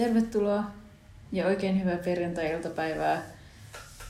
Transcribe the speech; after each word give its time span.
Tervetuloa 0.00 0.64
ja 1.32 1.46
oikein 1.46 1.80
hyvää 1.80 1.96
perjantai-iltapäivää 1.96 3.22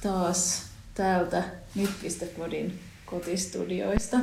taas 0.02 0.70
täältä 0.94 1.44
nyt.podin 1.74 2.80
kotistudioista. 3.06 4.16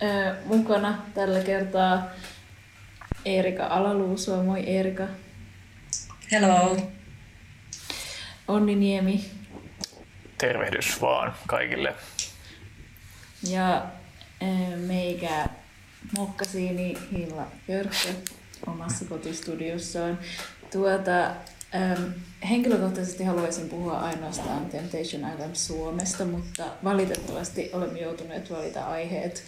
Ää, 0.00 0.36
mukana 0.44 1.02
tällä 1.14 1.40
kertaa 1.40 2.10
Eerika 3.24 3.66
Alaluusua. 3.66 4.42
Moi 4.42 4.60
Eerika. 4.60 5.06
Hello. 6.32 6.76
Onni 8.48 8.74
Niemi. 8.74 9.24
Tervehdys 10.38 11.00
vaan 11.00 11.34
kaikille. 11.46 11.94
Ja 13.50 13.66
ää, 14.40 14.76
meikä 14.76 15.46
Mokkasiini 16.16 16.98
Hilla 17.12 17.46
Jörkkö 17.68 18.08
omassa 18.66 19.04
kotistudiossaan. 19.04 20.18
Tuota, 20.74 21.26
ähm, 21.74 22.02
henkilökohtaisesti 22.50 23.24
haluaisin 23.24 23.68
puhua 23.68 23.98
ainoastaan 23.98 24.66
Temptation 24.66 25.32
Island 25.32 25.54
Suomesta, 25.54 26.24
mutta 26.24 26.64
valitettavasti 26.84 27.70
olemme 27.72 28.00
joutuneet 28.00 28.50
valita 28.50 28.84
aiheet 28.84 29.42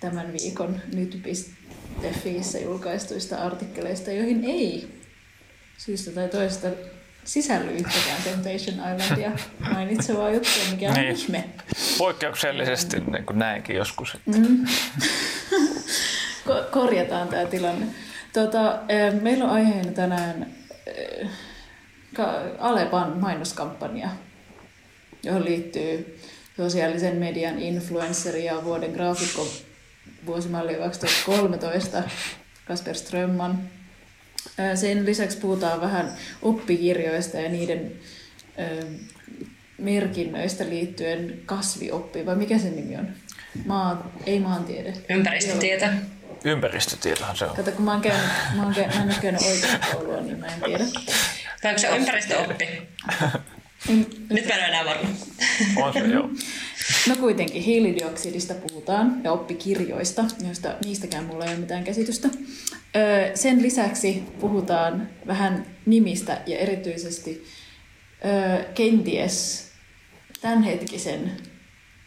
tämän 0.00 0.32
viikon 0.32 0.80
nyt.fiissä 0.94 2.58
julkaistuista 2.58 3.36
artikkeleista, 3.36 4.12
joihin 4.12 4.44
ei 4.44 5.00
syystä 5.78 6.10
tai 6.10 6.28
toisesta 6.28 6.68
sisälly 7.24 7.70
yhtäkään 7.70 8.22
Temptation 8.24 8.96
Islandia 8.96 9.30
mainitsevaa 9.60 10.30
juttua, 10.30 10.62
mikä 10.70 10.88
on 10.88 10.94
niin. 10.94 11.16
ihme. 11.16 11.44
Poikkeuksellisesti 11.98 13.00
niin 13.00 13.26
kuin 13.26 13.38
näinkin 13.38 13.76
joskus. 13.76 14.14
Että... 14.14 14.38
Mm. 14.38 14.66
korjataan 16.70 17.28
tämä 17.28 17.44
tilanne. 17.44 17.86
Tota, 18.32 18.78
meillä 19.22 19.44
on 19.44 19.50
aiheena 19.50 19.92
tänään 19.92 20.57
Alepan 22.58 23.18
mainoskampanja, 23.18 24.08
johon 25.22 25.44
liittyy 25.44 26.18
sosiaalisen 26.56 27.16
median 27.16 27.58
influensseri 27.58 28.44
ja 28.44 28.64
vuoden 28.64 28.90
graafikko 28.90 29.48
vuosimalli 30.26 30.74
2013 30.74 32.02
Kasper 32.64 32.94
Strömman. 32.94 33.58
Sen 34.74 35.06
lisäksi 35.06 35.38
puhutaan 35.38 35.80
vähän 35.80 36.12
oppikirjoista 36.42 37.36
ja 37.36 37.48
niiden 37.48 37.92
merkinnöistä 39.78 40.64
liittyen 40.68 41.40
kasvioppiin, 41.46 42.26
vai 42.26 42.36
mikä 42.36 42.58
se 42.58 42.70
nimi 42.70 42.96
on? 42.96 43.08
Maa, 43.66 44.12
ei 44.26 44.40
maantiede. 44.40 44.92
Ympäristötietä. 45.10 45.92
Ympäristötietohan 46.44 47.36
se 47.36 47.44
on. 47.44 47.56
Kato, 47.56 47.72
kun 47.72 47.84
mä 47.84 47.92
oon 47.92 48.00
käynyt, 48.00 48.26
mä 48.56 48.62
oon 48.62 48.74
käynyt, 48.74 48.96
mä 48.96 49.04
ole 49.04 49.14
käynyt 49.22 49.42
oikein 49.42 49.78
koulua, 49.92 50.20
niin 50.20 50.38
mä 50.38 50.46
en 50.46 50.60
tiedä. 50.64 50.84
Tai 51.62 51.70
onko 51.70 51.78
se 51.78 51.96
ympäristöoppi? 51.96 52.68
Nyt 54.30 54.46
mä 54.46 54.54
en 54.54 54.64
enää 54.64 54.84
varma. 54.84 55.08
On 55.76 55.92
se, 55.92 55.98
joo. 55.98 56.30
No 57.08 57.16
kuitenkin 57.16 57.62
hiilidioksidista 57.62 58.54
puhutaan 58.54 59.20
ja 59.24 59.32
oppikirjoista, 59.32 60.24
joista 60.44 60.74
niistäkään 60.84 61.24
mulla 61.24 61.44
ei 61.44 61.50
ole 61.50 61.60
mitään 61.60 61.84
käsitystä. 61.84 62.28
Öö, 62.96 63.36
sen 63.36 63.62
lisäksi 63.62 64.22
puhutaan 64.40 65.08
vähän 65.26 65.66
nimistä 65.86 66.40
ja 66.46 66.58
erityisesti 66.58 67.46
öö, 68.24 68.64
kenties 68.74 69.68
tämänhetkisen 70.40 71.32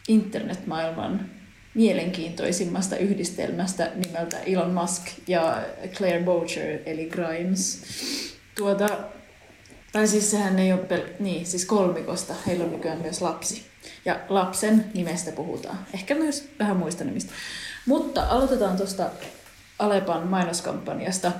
internetmaailman 0.08 1.30
mielenkiintoisimmasta 1.74 2.96
yhdistelmästä 2.96 3.90
nimeltä 3.94 4.38
Elon 4.38 4.70
Musk 4.70 5.02
ja 5.26 5.62
Claire 5.94 6.22
Boucher, 6.22 6.78
eli 6.86 7.06
Grimes. 7.06 7.82
Tuota, 8.54 8.88
tai 9.92 10.08
siis 10.08 10.30
sehän 10.30 10.58
ei 10.58 10.72
ole 10.72 10.80
pel- 10.80 11.12
niin, 11.18 11.46
siis 11.46 11.64
kolmikosta, 11.64 12.34
heillä 12.46 12.64
on 12.64 12.72
nykyään 12.72 13.00
myös 13.02 13.20
lapsi. 13.20 13.62
Ja 14.04 14.20
lapsen 14.28 14.84
nimestä 14.94 15.32
puhutaan. 15.32 15.78
Ehkä 15.94 16.14
myös 16.14 16.48
vähän 16.58 16.76
muista 16.76 17.04
nimistä. 17.04 17.32
Mutta 17.86 18.22
aloitetaan 18.22 18.76
tuosta 18.76 19.10
Alepan 19.78 20.26
mainoskampanjasta. 20.26 21.32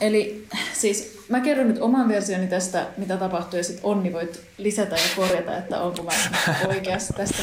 Eli 0.00 0.46
siis 0.72 1.18
mä 1.28 1.40
kerron 1.40 1.68
nyt 1.68 1.80
oman 1.80 2.08
versioni 2.08 2.46
tästä, 2.46 2.86
mitä 2.96 3.16
tapahtui, 3.16 3.60
ja 3.60 3.64
sitten 3.64 3.84
Onni 3.84 4.12
voit 4.12 4.40
lisätä 4.58 4.96
ja 4.96 5.08
korjata, 5.16 5.58
että 5.58 5.80
onko 5.80 6.02
mä 6.02 6.12
oikeassa 6.68 7.12
tästä. 7.12 7.42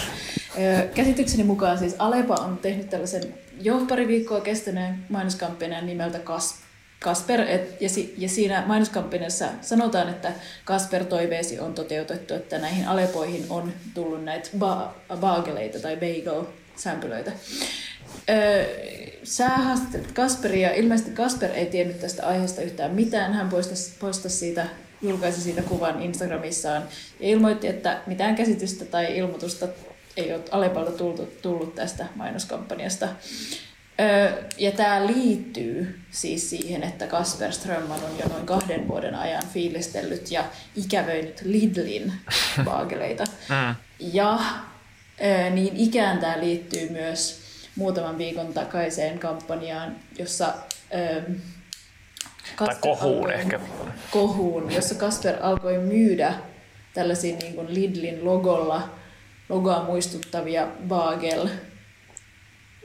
Käsitykseni 0.96 1.44
mukaan 1.44 1.78
siis 1.78 1.96
Alepa 2.00 2.36
on 2.36 2.58
tehnyt 2.58 2.90
tällaisen 2.90 3.34
jo 3.62 3.86
pari 3.90 4.08
viikkoa 4.08 4.42
kestäneen 4.42 5.06
mainoskampanjan 5.10 5.86
nimeltä 5.86 6.20
Kas, 6.20 6.56
Kasper, 7.00 7.42
et, 7.42 7.82
ja, 7.82 7.90
si, 7.90 8.14
ja 8.18 8.30
siinä 8.30 8.64
mainoskampanjassa 8.68 9.46
sanotaan, 9.62 10.10
että 10.10 10.32
Kasper 10.66 11.06
toiveesi 11.06 11.60
on 11.60 11.74
toteutettu, 11.74 12.34
että 12.34 12.58
näihin 12.58 12.88
Alepoihin 12.88 13.46
on 13.50 13.74
tullut 13.94 14.24
näitä 14.24 14.50
ba, 14.58 14.96
baageleita 15.16 15.80
tai 15.80 15.98
bagel-sämpylöitä. 15.98 17.32
Sä 19.24 19.50
haastattelit 19.50 20.12
Kasperia, 20.12 20.74
ilmeisesti 20.74 21.12
Kasper 21.12 21.52
ei 21.52 21.66
tiennyt 21.66 22.00
tästä 22.00 22.28
aiheesta 22.28 22.62
yhtään 22.62 22.92
mitään. 22.92 23.34
Hän 23.34 23.50
postasi, 23.50 23.94
postasi 24.00 24.38
siitä, 24.38 24.66
julkaisi 25.02 25.42
siitä 25.42 25.62
kuvan 25.62 26.02
Instagramissaan 26.02 26.84
ja 27.20 27.28
ilmoitti, 27.28 27.68
että 27.68 28.02
mitään 28.08 28.36
käsitystä 28.36 28.86
tai 28.86 29.18
ilmoitusta 29.18 29.68
ei 30.18 30.34
ole 30.34 30.44
Alepalta 30.52 30.92
tullut, 30.92 31.42
tullut 31.42 31.76
tästä 31.76 32.06
mainoskampanjasta. 32.16 33.08
Öö, 34.02 34.44
ja 34.58 34.72
tämä 34.72 35.08
liittyy 35.08 36.00
siis 36.12 36.50
siihen, 36.50 36.84
että 36.84 37.08
Kasper 37.08 37.52
Strömman 37.52 38.04
on 38.04 38.20
jo 38.20 38.28
noin 38.28 38.46
kahden 38.46 38.88
vuoden 38.88 39.16
ajan 39.16 39.44
fiilistellyt 39.54 40.32
ja 40.32 40.44
ikävöinyt 40.76 41.42
Lidlin 41.42 42.14
baageleita. 42.66 43.24
Mm. 43.50 43.76
Ja 44.00 44.40
öö, 45.24 45.50
niin 45.50 45.78
ikään 45.78 46.18
tämä 46.18 46.40
liittyy 46.40 46.90
myös 46.90 47.42
muutaman 47.76 48.18
viikon 48.18 48.54
takaiseen 48.54 49.20
kampanjaan, 49.20 49.96
jossa 50.20 50.54
öö, 50.94 51.22
Kasper 52.56 52.76
tai 52.82 52.82
kohuun 52.82 53.18
alkoi, 53.18 53.34
ehkä. 53.34 53.60
Kohuun, 54.12 54.72
jossa 54.72 54.96
Kasper 54.96 55.36
alkoi 55.42 55.78
myydä 55.78 56.34
tällaisia 56.94 57.38
niin 57.38 57.56
kuin 57.56 57.74
Lidlin 57.74 58.26
logolla, 58.26 58.90
logoa 59.50 59.84
muistuttavia 59.84 60.68
bagel 60.88 61.50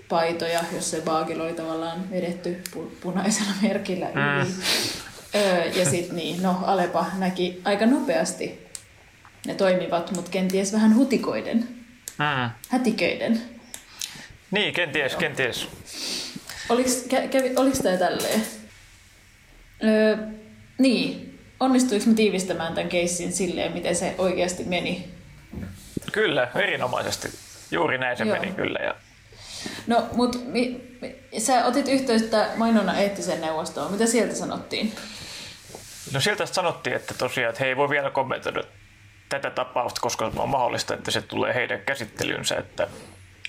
paitoja, 0.08 0.64
jos 0.72 0.90
se 0.90 1.00
baagel 1.00 1.40
oli 1.40 1.52
tavallaan 1.52 2.10
vedetty 2.10 2.62
punaisella 3.00 3.52
merkillä 3.62 4.08
yli. 4.08 4.44
Mm. 4.44 4.54
Öö, 5.34 5.64
ja 5.64 5.84
sitten 5.84 6.16
niin, 6.16 6.42
no 6.42 6.60
Alepa 6.66 7.06
näki 7.18 7.60
aika 7.64 7.86
nopeasti 7.86 8.68
ne 9.46 9.54
toimivat, 9.54 10.12
mutta 10.12 10.30
kenties 10.30 10.72
vähän 10.72 10.96
hutikoiden, 10.96 11.68
mm. 12.18 12.50
hätiköiden. 12.68 13.42
Niin, 14.50 14.74
kenties, 14.74 15.12
Joo. 15.12 15.20
kenties. 15.20 15.68
Oliko, 16.68 16.90
kävi, 17.30 17.52
oliko 17.56 17.76
tämä 17.82 17.96
tälleen? 17.96 18.42
Öö, 19.84 20.16
niin, 20.78 21.38
onnistuiko 21.60 22.06
me 22.06 22.14
tiivistämään 22.14 22.74
tämän 22.74 22.88
keissin 22.88 23.32
silleen, 23.32 23.72
miten 23.72 23.96
se 23.96 24.14
oikeasti 24.18 24.64
meni? 24.64 25.17
Kyllä, 26.12 26.48
erinomaisesti. 26.54 27.28
Juuri 27.70 27.98
näin 27.98 28.16
se 28.16 28.24
Joo. 28.24 28.36
meni 28.40 28.52
kyllä. 28.52 28.78
Ja... 28.78 28.94
No, 29.86 30.08
mutta 30.12 30.38
mi, 30.38 30.80
mi, 31.00 31.40
sä 31.40 31.64
otit 31.64 31.88
yhteyttä 31.88 32.48
mainonnan 32.56 32.98
eettiseen 32.98 33.40
neuvostoon. 33.40 33.92
Mitä 33.92 34.06
sieltä 34.06 34.34
sanottiin? 34.34 34.92
No 36.12 36.20
sieltä 36.20 36.46
sanottiin, 36.46 36.96
että 36.96 37.14
tosiaan, 37.14 37.50
että 37.50 37.64
he 37.64 37.68
ei 37.68 37.76
voi 37.76 37.88
vielä 37.88 38.10
kommentoida 38.10 38.62
tätä 39.28 39.50
tapausta, 39.50 40.00
koska 40.00 40.30
on 40.36 40.48
mahdollista, 40.48 40.94
että 40.94 41.10
se 41.10 41.22
tulee 41.22 41.54
heidän 41.54 41.80
käsittelynsä, 41.80 42.56
että 42.56 42.88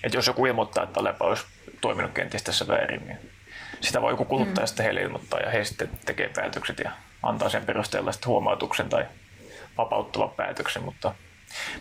että 0.03 0.17
jos 0.17 0.27
joku 0.27 0.45
ilmoittaa, 0.45 0.83
että 0.83 0.99
Alepa 0.99 1.25
olisi 1.25 1.43
toiminut 1.81 2.11
kenties 2.11 2.43
tässä 2.43 2.67
väärin, 2.67 3.05
niin 3.05 3.17
sitä 3.81 4.01
voi 4.01 4.13
joku 4.13 4.25
kuluttaja 4.25 4.63
mm. 4.63 4.67
sitten 4.67 4.83
heille 4.83 5.01
ilmoittaa 5.01 5.39
ja 5.39 5.49
he 5.49 5.65
sitten 5.65 5.89
tekee 6.05 6.29
päätökset 6.35 6.79
ja 6.79 6.91
antaa 7.23 7.49
sen 7.49 7.65
perusteella 7.65 8.11
sitten 8.11 8.27
huomautuksen 8.27 8.89
tai 8.89 9.05
vapauttavan 9.77 10.29
päätöksen, 10.29 10.83
mutta 10.83 11.15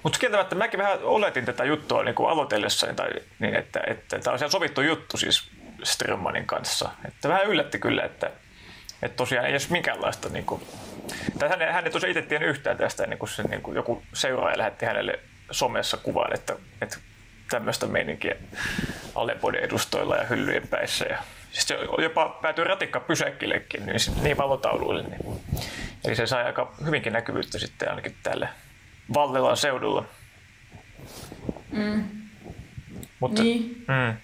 mutta 0.02 0.18
kieltämättä 0.18 0.54
mäkin 0.54 0.80
vähän 0.80 0.98
oletin 1.02 1.44
tätä 1.44 1.64
juttua 1.64 2.02
niin 2.02 2.14
kuin 2.14 2.30
aloitellessani, 2.30 2.94
tai, 2.94 3.10
niin 3.38 3.54
että, 3.54 3.80
että 3.86 4.18
tämä 4.18 4.36
on 4.44 4.50
sovittu 4.50 4.80
juttu 4.80 5.16
siis 5.16 5.50
Strömmanin 5.82 6.46
kanssa. 6.46 6.90
Että 7.08 7.28
vähän 7.28 7.46
yllätti 7.46 7.78
kyllä, 7.78 8.02
että, 8.02 8.30
että 9.02 9.16
tosiaan 9.16 9.46
ei 9.46 9.50
edes 9.50 9.70
minkäänlaista, 9.70 10.28
niin 10.28 10.44
kuin, 10.44 10.62
tai 11.38 11.48
hän, 11.48 11.72
hän 11.72 11.84
ei 11.84 11.90
tosiaan 11.90 12.10
itse 12.10 12.22
tiennyt 12.22 12.50
yhtään 12.50 12.76
tästä, 12.76 13.06
niin 13.06 13.18
kuin 13.18 13.28
se, 13.28 13.42
niin 13.42 13.62
kuin 13.62 13.76
joku 13.76 14.02
seuraaja 14.14 14.58
lähetti 14.58 14.86
hänelle 14.86 15.18
somessa 15.50 15.96
kuvan, 15.96 16.34
että, 16.34 16.56
että 16.82 16.96
tämmöistä 17.50 17.86
meininkiä 17.86 18.34
Alepodin 19.14 19.60
edustoilla 19.60 20.16
ja 20.16 20.24
hyllyjen 20.24 20.68
päissä. 20.68 21.04
Ja 21.04 21.18
siis 21.52 21.68
se 21.68 21.78
jopa 22.02 22.28
päätyi 22.28 22.64
ratikka 22.64 23.00
pysäkkillekin, 23.00 23.86
niin, 23.86 23.96
niin 24.22 24.36
valotauluille. 24.36 25.02
Niin. 25.02 25.40
Eli 26.04 26.16
se 26.16 26.26
sai 26.26 26.44
aika 26.44 26.72
hyvinkin 26.84 27.12
näkyvyyttä 27.12 27.58
sitten 27.58 27.88
ainakin 27.88 28.16
tälle 28.22 28.48
Vallilan 29.14 29.56
seudulla. 29.56 30.04
Mm. 31.70 32.04
Mutta, 33.20 33.42
niin. 33.42 33.84
mm, 33.88 34.16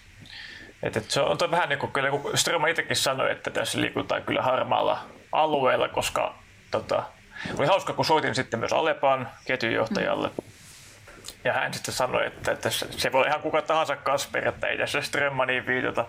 et, 0.82 0.96
et 0.96 1.10
se 1.10 1.20
on 1.20 1.38
vähän 1.50 1.68
niin 1.68 1.78
kuin 1.78 1.92
kyllä, 1.92 2.10
kun 2.10 2.38
Ströma 2.38 2.66
itsekin 2.66 2.96
sanoi, 2.96 3.32
että 3.32 3.50
tässä 3.50 3.80
liikutaan 3.80 4.22
kyllä 4.22 4.42
harmaalla 4.42 5.04
alueella, 5.32 5.88
koska 5.88 6.34
tota, 6.70 7.02
oli 7.58 7.66
hauska, 7.66 7.92
kun 7.92 8.04
soitin 8.04 8.34
sitten 8.34 8.60
myös 8.60 8.72
Alepaan 8.72 9.28
ketjujohtajalle. 9.44 10.28
Mm. 10.28 10.44
Ja 11.44 11.52
hän 11.52 11.74
sitten 11.74 11.94
sanoi, 11.94 12.26
että, 12.26 12.52
että 12.52 12.70
se 12.70 13.12
voi 13.12 13.26
ihan 13.26 13.40
kuka 13.40 13.62
tahansa 13.62 13.96
Kasper, 13.96 14.48
että 14.48 14.66
ei 14.66 14.78
tässä 14.78 15.00
Strömmaniin 15.00 15.66
viitata. 15.66 16.04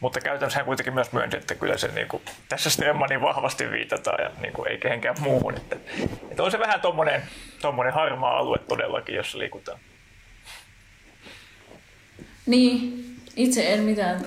Mutta 0.00 0.20
käytännössä 0.20 0.58
hän 0.58 0.66
kuitenkin 0.66 0.94
myös 0.94 1.12
myönsi, 1.12 1.36
että 1.36 1.54
kyllä 1.54 1.76
se 1.76 1.88
niin 1.88 2.08
kuin, 2.08 2.22
tässä 2.48 2.70
Strömmaniin 2.70 3.20
vahvasti 3.20 3.70
viitataan 3.70 4.24
ja 4.24 4.30
niin 4.40 4.52
kuin, 4.52 4.70
ei 4.70 4.78
kehenkään 4.78 5.16
muuhun. 5.20 5.56
Että, 5.56 5.76
että 6.30 6.42
on 6.42 6.50
se 6.50 6.58
vähän 6.58 6.80
tuommoinen 6.80 7.22
tommonen 7.62 7.92
harmaa 7.92 8.38
alue 8.38 8.58
todellakin, 8.58 9.14
jossa 9.14 9.38
liikutaan. 9.38 9.78
Niin, 12.46 13.04
itse 13.36 13.72
en 13.72 13.80
mitään 13.80 14.20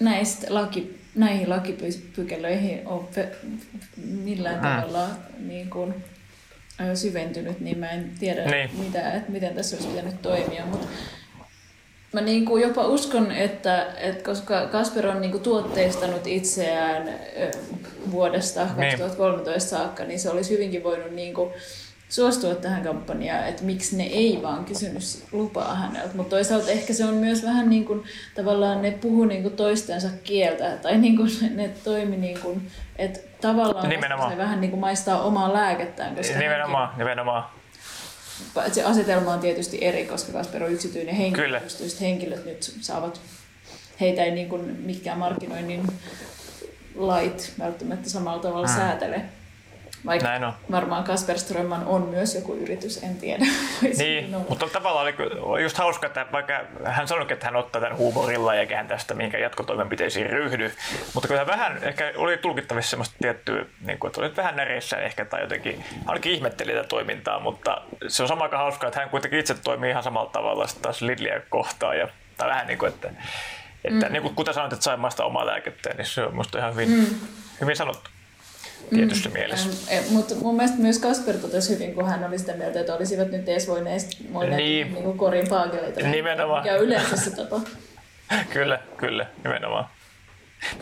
näistä 0.00 0.46
laki, 0.54 1.00
näihin 1.14 1.50
lakipykälöihin 1.50 2.86
ole 2.86 3.28
millään 3.96 4.60
hmm. 4.60 4.68
tavalla 4.68 5.08
niin 5.38 5.70
kuin, 5.70 6.04
syventynyt, 6.94 7.60
niin 7.60 7.78
mä 7.78 7.90
en 7.90 8.10
tiedä, 8.20 8.44
niin. 8.44 8.70
mitä, 8.78 9.12
että 9.12 9.32
miten 9.32 9.54
tässä 9.54 9.76
olisi 9.76 9.88
pitänyt 9.88 10.22
toimia. 10.22 10.66
Mutta 10.66 10.88
mä 12.16 12.20
niin 12.20 12.44
kuin 12.44 12.62
jopa 12.62 12.86
uskon, 12.86 13.32
että, 13.32 13.86
että 13.96 14.24
koska 14.24 14.66
Kasper 14.66 15.06
on 15.06 15.20
niin 15.20 15.30
kuin 15.30 15.42
tuotteistanut 15.42 16.26
itseään 16.26 17.08
vuodesta 18.10 18.60
2013 18.60 19.50
niin. 19.50 19.60
saakka, 19.60 20.04
niin 20.04 20.20
se 20.20 20.30
olisi 20.30 20.54
hyvinkin 20.54 20.84
voinut 20.84 21.10
niin 21.10 21.34
kuin 21.34 21.50
suostua 22.08 22.54
tähän 22.54 22.82
kampanjaan, 22.82 23.48
että 23.48 23.64
miksi 23.64 23.96
ne 23.96 24.04
ei 24.04 24.38
vaan 24.42 24.64
kysynyt 24.64 25.02
lupaa 25.32 25.74
häneltä. 25.74 26.16
Mutta 26.16 26.36
toisaalta 26.36 26.70
ehkä 26.70 26.92
se 26.92 27.04
on 27.04 27.14
myös 27.14 27.44
vähän 27.44 27.70
niin 27.70 27.84
kuin, 27.84 28.04
tavallaan 28.34 28.82
ne 28.82 28.90
puhu 28.90 29.24
niin 29.24 29.42
kuin 29.42 29.56
toistensa 29.56 30.08
kieltä, 30.24 30.76
tai 30.82 30.98
niin 30.98 31.16
kuin 31.16 31.30
ne 31.54 31.70
toimi 31.84 32.16
niin 32.16 32.38
kuin, 32.40 32.70
että 32.96 33.20
tavallaan 33.40 33.88
nimenomaan. 33.88 34.32
se 34.32 34.38
vähän 34.38 34.60
niin 34.60 34.70
kuin 34.70 34.80
maistaa 34.80 35.22
omaa 35.22 35.52
lääkettään. 35.52 36.16
Koska 36.16 36.38
nimenomaan, 36.38 36.86
hänkin, 36.86 36.98
nimenomaan. 36.98 37.44
Se 38.72 38.82
asetelma 38.82 39.32
on 39.32 39.40
tietysti 39.40 39.78
eri, 39.80 40.06
koska 40.06 40.32
Kasper 40.32 40.64
on 40.64 40.72
yksityinen 40.72 41.14
henkilö, 41.14 41.44
Kyllä. 41.44 41.60
henkilöt 42.00 42.44
nyt 42.44 42.72
saavat, 42.80 43.20
heitä 44.00 44.24
ei 44.24 44.30
niin 44.30 44.48
kuin 44.48 44.76
mitkään 44.80 45.18
markkinoinnin 45.18 45.86
lait 46.94 47.52
välttämättä 47.58 48.10
samalla 48.10 48.42
tavalla 48.42 48.66
hmm. 48.66 48.76
säätele. 48.76 49.22
Vaikka 50.06 50.28
Näin 50.28 50.44
on. 50.44 50.52
varmaan 50.70 51.04
Kasper 51.04 51.38
Strömman 51.38 51.86
on 51.86 52.02
myös 52.02 52.34
joku 52.34 52.54
yritys, 52.54 53.02
en 53.02 53.16
tiedä. 53.16 53.44
niin, 53.98 54.36
mutta 54.48 54.68
tavallaan 54.72 55.14
oli 55.38 55.62
just 55.62 55.78
hauska, 55.78 56.06
että 56.06 56.26
vaikka 56.32 56.60
hän 56.84 57.08
sanoi, 57.08 57.26
että 57.30 57.46
hän 57.46 57.56
ottaa 57.56 57.80
tämän 57.80 57.96
huumorilla 57.96 58.54
eikä 58.54 58.76
hän 58.76 58.88
tästä 58.88 59.14
mihinkään 59.14 59.42
jatkotoimenpiteisiin 59.42 60.30
ryhdy, 60.30 60.72
mutta 61.14 61.28
kyllä 61.28 61.46
vähän 61.46 61.78
ehkä 61.82 62.12
oli 62.16 62.36
tulkittavissa 62.36 62.90
semmoista 62.90 63.16
tiettyä, 63.20 63.64
niin 63.86 63.98
kuin, 63.98 64.08
että 64.08 64.20
oli 64.20 64.36
vähän 64.36 64.56
näreissä 64.56 64.96
ehkä 64.96 65.24
tai 65.24 65.40
jotenkin, 65.40 65.84
ainakin 66.06 66.32
ihmetteli 66.32 66.72
tätä 66.72 66.88
toimintaa, 66.88 67.40
mutta 67.40 67.82
se 68.08 68.22
on 68.22 68.28
sama 68.28 68.48
hauska, 68.52 68.86
että 68.86 69.00
hän 69.00 69.10
kuitenkin 69.10 69.40
itse 69.40 69.54
toimii 69.54 69.90
ihan 69.90 70.02
samalla 70.02 70.30
tavalla 70.30 70.66
taas 70.82 71.02
Lidliä 71.02 71.40
kohtaan 71.48 71.98
ja 71.98 72.08
tai 72.36 72.48
vähän 72.48 72.66
niin 72.66 72.78
kuin, 72.78 72.92
että, 72.92 73.10
että 73.84 74.06
mm. 74.06 74.12
niin 74.12 74.22
kuin, 74.22 74.34
kuten 74.34 74.54
sanoit, 74.54 74.72
että 74.72 74.84
saimaista 74.84 75.24
omaa 75.24 75.46
lääkettä, 75.46 75.90
niin 75.94 76.06
se 76.06 76.22
on 76.22 76.30
minusta 76.30 76.58
ihan 76.58 76.72
hyvin, 76.72 76.90
mm. 76.90 77.06
hyvin 77.60 77.76
sanottu 77.76 78.10
tietyssä 78.90 79.28
mm. 79.28 79.32
mielessä. 79.32 79.94
Ähm, 79.96 80.04
mutta 80.10 80.34
mun 80.34 80.56
mielestä 80.56 80.78
myös 80.78 80.98
Kasper 80.98 81.34
totesi 81.34 81.74
hyvin, 81.74 81.94
kun 81.94 82.08
hän 82.08 82.24
oli 82.24 82.38
sitä 82.38 82.52
mieltä, 82.52 82.80
että 82.80 82.94
olisivat 82.94 83.30
nyt 83.30 83.48
edes 83.48 83.68
voineet, 83.68 84.02
voineet 84.32 84.56
niin. 84.56 84.92
niin 84.92 85.04
kuin 85.04 85.18
korin 85.18 85.48
paakeleita. 85.48 86.00
Nimenomaan. 86.00 86.62
Mikä 86.62 86.76
yleensä 86.76 87.16
se 87.16 87.30
tapa. 87.36 87.60
kyllä, 88.54 88.78
kyllä, 88.96 89.26
nimenomaan. 89.44 89.88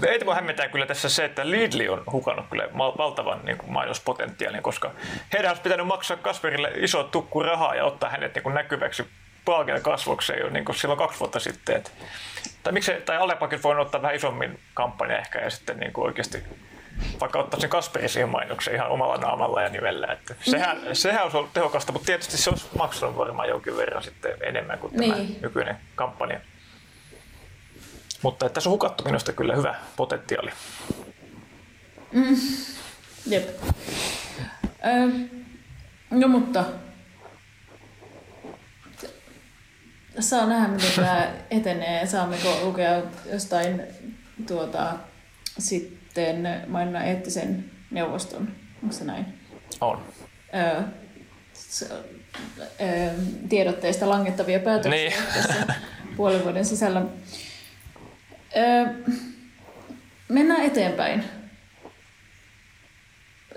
Ei 0.06 0.20
voi 0.26 0.34
hämmentää 0.34 0.68
kyllä 0.68 0.86
tässä 0.86 1.08
se, 1.08 1.24
että 1.24 1.50
Lidl 1.50 1.92
on 1.92 2.02
hukannut 2.12 2.46
kyllä 2.50 2.68
valtavan 2.74 3.40
niin 3.44 3.58
kuin 3.58 3.72
mainospotentiaalin, 3.72 4.62
koska 4.62 4.90
heidän 5.32 5.50
olisi 5.50 5.62
pitänyt 5.62 5.86
maksaa 5.86 6.16
Kasperille 6.16 6.72
iso 6.76 7.04
tukku 7.04 7.42
rahaa 7.42 7.74
ja 7.74 7.84
ottaa 7.84 8.10
hänet 8.10 8.34
niin 8.34 8.42
kuin 8.42 8.54
näkyväksi 8.54 9.04
Paagel 9.44 9.80
kasvokseen 9.80 10.40
jo 10.40 10.50
niin 10.50 10.64
kuin 10.64 10.76
silloin 10.76 10.98
kaksi 10.98 11.20
vuotta 11.20 11.40
sitten. 11.40 11.76
Et, 11.76 11.92
tai, 12.62 12.72
miksi, 12.72 12.92
tai 12.92 13.16
Alepakin 13.16 13.62
voi 13.62 13.80
ottaa 13.80 14.02
vähän 14.02 14.16
isommin 14.16 14.58
kampanja 14.74 15.18
ehkä 15.18 15.38
ja 15.38 15.50
sitten 15.50 15.76
niin 15.76 15.92
kuin 15.92 16.06
oikeasti 16.06 16.42
vaikka 17.20 17.38
ottaisin 17.38 17.70
Kasperin 17.70 18.08
siihen 18.08 18.28
mainokseen 18.28 18.76
ihan 18.76 18.90
omalla 18.90 19.16
naamalla 19.16 19.62
ja 19.62 19.68
nivellä. 19.68 20.06
Että 20.06 20.34
sehän, 20.42 20.76
mm. 20.76 20.88
sehän 20.92 21.22
olisi 21.22 21.36
ollut 21.36 21.52
tehokasta, 21.52 21.92
mutta 21.92 22.06
tietysti 22.06 22.36
se 22.36 22.50
olisi 22.50 22.66
maksanut 22.78 23.16
varmaan 23.16 23.48
jonkin 23.48 23.76
verran 23.76 24.02
sitten 24.02 24.32
enemmän 24.42 24.78
kuin 24.78 24.92
tämä 24.96 25.14
niin. 25.14 25.38
nykyinen 25.42 25.76
kampanja. 25.94 26.40
Mutta 28.22 28.46
että 28.46 28.54
tässä 28.54 28.70
on 28.70 28.72
hukattu 28.72 29.04
minusta 29.04 29.32
kyllä 29.32 29.56
hyvä 29.56 29.74
potentiaali. 29.96 30.50
Mm. 32.12 32.36
Jep. 33.26 33.48
Ö, 34.84 35.28
no 36.10 36.28
mutta 36.28 36.64
saa 40.20 40.46
nähdä, 40.46 40.68
miten 40.68 40.90
tämä 40.96 41.28
etenee. 41.50 42.06
Saammeko 42.06 42.60
lukea 42.62 43.02
jostain 43.32 43.82
tuota, 44.46 44.92
sit 45.58 46.03
sitten 46.14 46.62
maininnan 46.66 47.04
eettisen 47.04 47.70
neuvoston. 47.90 48.48
Onko 48.82 48.94
se 48.94 49.04
näin? 49.04 49.26
On. 49.80 50.04
Öö, 50.54 50.82
öö, 52.80 53.14
tiedotteista 53.48 54.08
langettavia 54.08 54.60
päätöksiä 54.60 55.10
niin. 55.10 55.12
tässä 55.34 55.66
puolen 56.16 56.44
vuoden 56.44 56.64
sisällä. 56.64 57.02
Öö, 58.56 58.86
mennään 60.28 60.64
eteenpäin. 60.64 61.24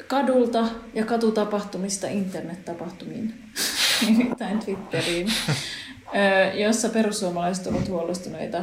Kadulta 0.07 0.67
ja 0.93 1.05
katutapahtumista 1.05 2.07
internettapahtumiin, 2.07 3.33
nimittäin 4.07 4.59
Twitteriin, 4.59 5.27
öö, 6.15 6.53
jossa 6.53 6.89
perussuomalaiset 6.89 7.67
ovat 7.67 7.87
huolestuneita 7.87 8.57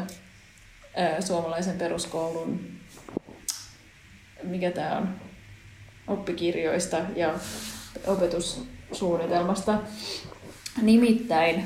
öö, 0.98 1.22
suomalaisen 1.22 1.78
peruskoulun 1.78 2.74
mikä 4.44 4.70
tämä 4.70 4.96
on, 4.96 5.08
oppikirjoista 6.08 6.96
ja 7.16 7.34
opetussuunnitelmasta. 8.06 9.78
Nimittäin 10.82 11.64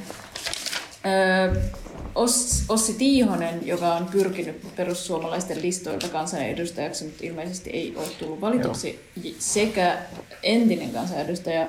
Ossi 2.68 2.94
Tiihonen, 2.98 3.66
joka 3.66 3.94
on 3.94 4.06
pyrkinyt 4.06 4.76
perussuomalaisten 4.76 5.62
listoilta 5.62 6.08
kansanedustajaksi, 6.08 7.04
mutta 7.04 7.26
ilmeisesti 7.26 7.70
ei 7.70 7.92
ole 7.96 8.06
tullut 8.18 8.40
valituksi, 8.40 9.00
Joo. 9.22 9.34
sekä 9.38 9.98
entinen 10.42 10.90
kansanedustaja 10.90 11.66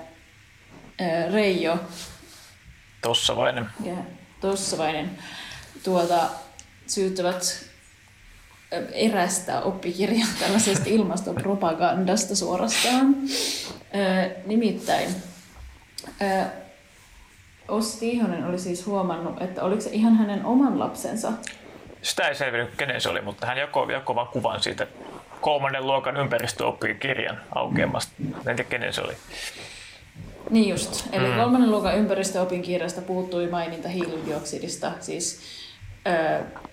Reijo 1.31 1.77
Tossavainen. 3.01 3.65
Ja 3.83 3.95
Tossavainen 4.41 5.17
tuota, 5.83 6.29
syyttävät 6.87 7.68
erästä 8.93 9.61
oppikirjaa 9.61 10.27
tällaisesta 10.39 10.85
ilmastopropagandasta 10.87 12.35
suorastaan. 12.35 13.15
Nimittäin 14.45 15.09
Ossi 17.67 17.99
Tiihonen 17.99 18.45
oli 18.45 18.59
siis 18.59 18.85
huomannut, 18.85 19.41
että 19.41 19.63
oliko 19.63 19.81
se 19.81 19.89
ihan 19.89 20.15
hänen 20.15 20.45
oman 20.45 20.79
lapsensa? 20.79 21.31
Sitä 22.01 22.27
ei 22.27 22.35
selvinnyt, 22.35 22.75
kenen 22.77 23.01
se 23.01 23.09
oli, 23.09 23.21
mutta 23.21 23.45
hän 23.45 23.57
jakoi, 23.57 23.93
jakoi 23.93 24.15
vain 24.15 24.27
kuvan 24.27 24.63
siitä 24.63 24.87
kolmannen 25.41 25.87
luokan 25.87 26.17
ympäristöoppikirjan 26.17 27.41
aukeamasta. 27.55 28.13
En 28.19 28.55
tiedä, 28.55 28.63
kenen 28.63 28.93
se 28.93 29.01
oli. 29.01 29.13
Niin 30.49 30.69
just. 30.69 31.07
Eli 31.11 31.27
mm. 31.27 31.35
kolmannen 31.35 31.71
luokan 31.71 31.97
ympäristöopin 31.97 32.61
kirjasta 32.61 33.01
puuttui 33.01 33.47
maininta 33.47 33.89
hiilidioksidista, 33.89 34.91
siis 34.99 35.41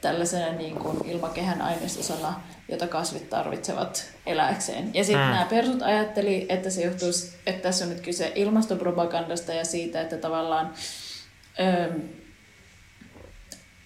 tällaisena 0.01 0.53
niin 0.53 0.77
kuin 0.77 1.07
ilmakehän 1.07 1.63
ainesosana, 1.63 2.41
jota 2.69 2.87
kasvit 2.87 3.31
tarvitsevat 3.31 4.13
eläkseen. 4.27 4.95
Ja 4.95 5.05
sitten 5.05 5.27
mm. 5.27 5.33
nämä 5.33 5.47
persut 5.51 5.83
ajatteli, 5.83 6.47
että 6.49 6.71
se 6.71 6.83
johtuisi, 6.83 7.37
että 7.47 7.63
tässä 7.63 7.85
on 7.85 7.91
nyt 7.91 8.01
kyse 8.01 8.33
ilmastopropagandasta 8.35 9.53
ja 9.53 9.65
siitä, 9.65 10.01
että 10.01 10.17
tavallaan 10.17 10.71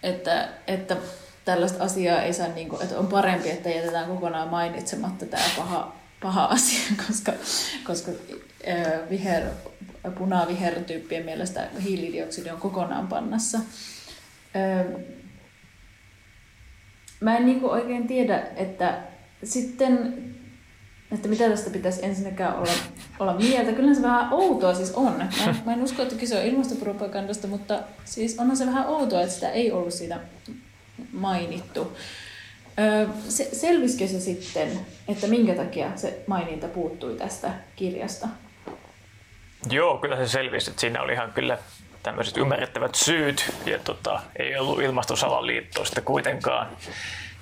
että, 0.02 0.49
että 0.66 0.97
tällaista 1.44 1.85
asiaa 1.85 2.23
ei 2.23 2.32
saa, 2.32 2.49
niin 2.49 2.68
kuin, 2.68 2.82
että 2.82 2.99
on 2.99 3.06
parempi, 3.06 3.50
että 3.50 3.68
jätetään 3.68 4.09
kokonaan 4.09 4.49
mainitsematta 4.49 5.26
tämä 5.26 5.42
paha, 5.56 5.97
paha 6.23 6.44
asia, 6.44 6.80
koska, 7.06 7.32
koska 7.85 8.12
viher, 9.11 9.42
punaviher-tyyppien 10.18 11.25
mielestä 11.25 11.68
hiilidioksidi 11.82 12.50
on 12.50 12.61
kokonaan 12.61 13.09
pannassa 13.09 13.59
mä 17.20 17.36
en 17.36 17.46
niinku 17.46 17.70
oikein 17.70 18.06
tiedä, 18.06 18.42
että 18.56 18.98
sitten, 19.44 20.24
että 21.12 21.28
mitä 21.28 21.48
tästä 21.48 21.70
pitäisi 21.70 22.04
ensinnäkään 22.04 22.56
olla, 22.56 22.72
olla 23.18 23.34
mieltä. 23.34 23.72
Kyllä 23.72 23.94
se 23.94 24.02
vähän 24.02 24.32
outoa 24.32 24.74
siis 24.74 24.92
on. 24.92 25.16
Mä 25.16 25.54
mä 25.66 25.72
en 25.72 25.82
usko, 25.82 26.02
että 26.02 26.14
kyse 26.14 26.38
on 26.38 26.46
ilmastopropagandasta, 26.46 27.46
mutta 27.46 27.82
siis 28.04 28.38
onhan 28.38 28.56
se 28.56 28.66
vähän 28.66 28.86
outoa, 28.86 29.20
että 29.20 29.34
sitä 29.34 29.50
ei 29.50 29.72
ollut 29.72 29.94
siitä 29.94 30.20
mainittu. 31.12 31.96
se, 33.28 33.48
selvisikö 33.52 34.08
se 34.08 34.20
sitten, 34.20 34.80
että 35.08 35.26
minkä 35.26 35.54
takia 35.54 35.96
se 35.96 36.24
maininta 36.26 36.68
puuttui 36.68 37.16
tästä 37.16 37.50
kirjasta? 37.76 38.28
Joo, 39.70 39.98
kyllä 39.98 40.16
se 40.16 40.28
selvisi, 40.28 40.70
että 40.70 40.80
siinä 40.80 41.02
oli 41.02 41.12
ihan 41.12 41.32
kyllä 41.32 41.58
tämmöiset 42.02 42.37
ymmärrettävät 42.37 42.95
syyt, 42.95 43.54
ja 43.66 43.78
tota, 43.78 44.21
ei 44.37 44.57
ollut 44.57 44.83
ilmastosalaliittoa 44.83 45.85
sitten 45.85 46.04
kuitenkaan 46.04 46.69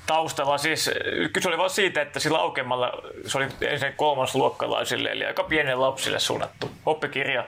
taustalla. 0.07 0.59
Siis 0.59 0.91
kyse 1.33 1.49
oli 1.49 1.59
vain 1.59 1.71
siitä, 1.71 2.03
että 2.03 2.21
sillä 2.21 2.38
aukemalla 2.38 2.93
se 3.27 3.38
oli 3.38 3.47
ensin 3.61 3.93
kolmasluokkalaisille, 3.97 5.11
eli 5.11 5.25
aika 5.25 5.45
pienille 5.45 5.75
lapsille 5.75 6.19
suunnattu 6.19 6.71
oppikirja. 6.87 7.45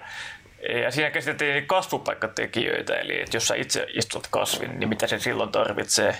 Ja 0.82 0.90
siinä 0.90 1.10
käsiteltiin 1.10 1.66
kasvupaikkatekijöitä, 1.66 2.94
eli 2.94 3.20
että 3.20 3.36
jos 3.36 3.48
sä 3.48 3.54
itse 3.54 3.86
istut 3.94 4.26
kasvin, 4.30 4.80
niin 4.80 4.88
mitä 4.88 5.06
se 5.06 5.18
silloin 5.18 5.52
tarvitsee. 5.52 6.16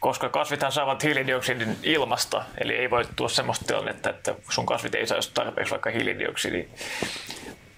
Koska 0.00 0.28
kasvithan 0.28 0.72
saavat 0.72 1.02
hiilidioksidin 1.02 1.76
ilmasta, 1.82 2.44
eli 2.58 2.74
ei 2.74 2.90
voi 2.90 3.04
tulla 3.16 3.30
semmoista 3.30 3.64
tilannetta, 3.64 4.10
että 4.10 4.34
sun 4.50 4.66
kasvit 4.66 4.94
ei 4.94 5.06
saa 5.06 5.18
tarpeeksi 5.34 5.70
vaikka 5.70 5.90
hiilidioksidia. 5.90 6.64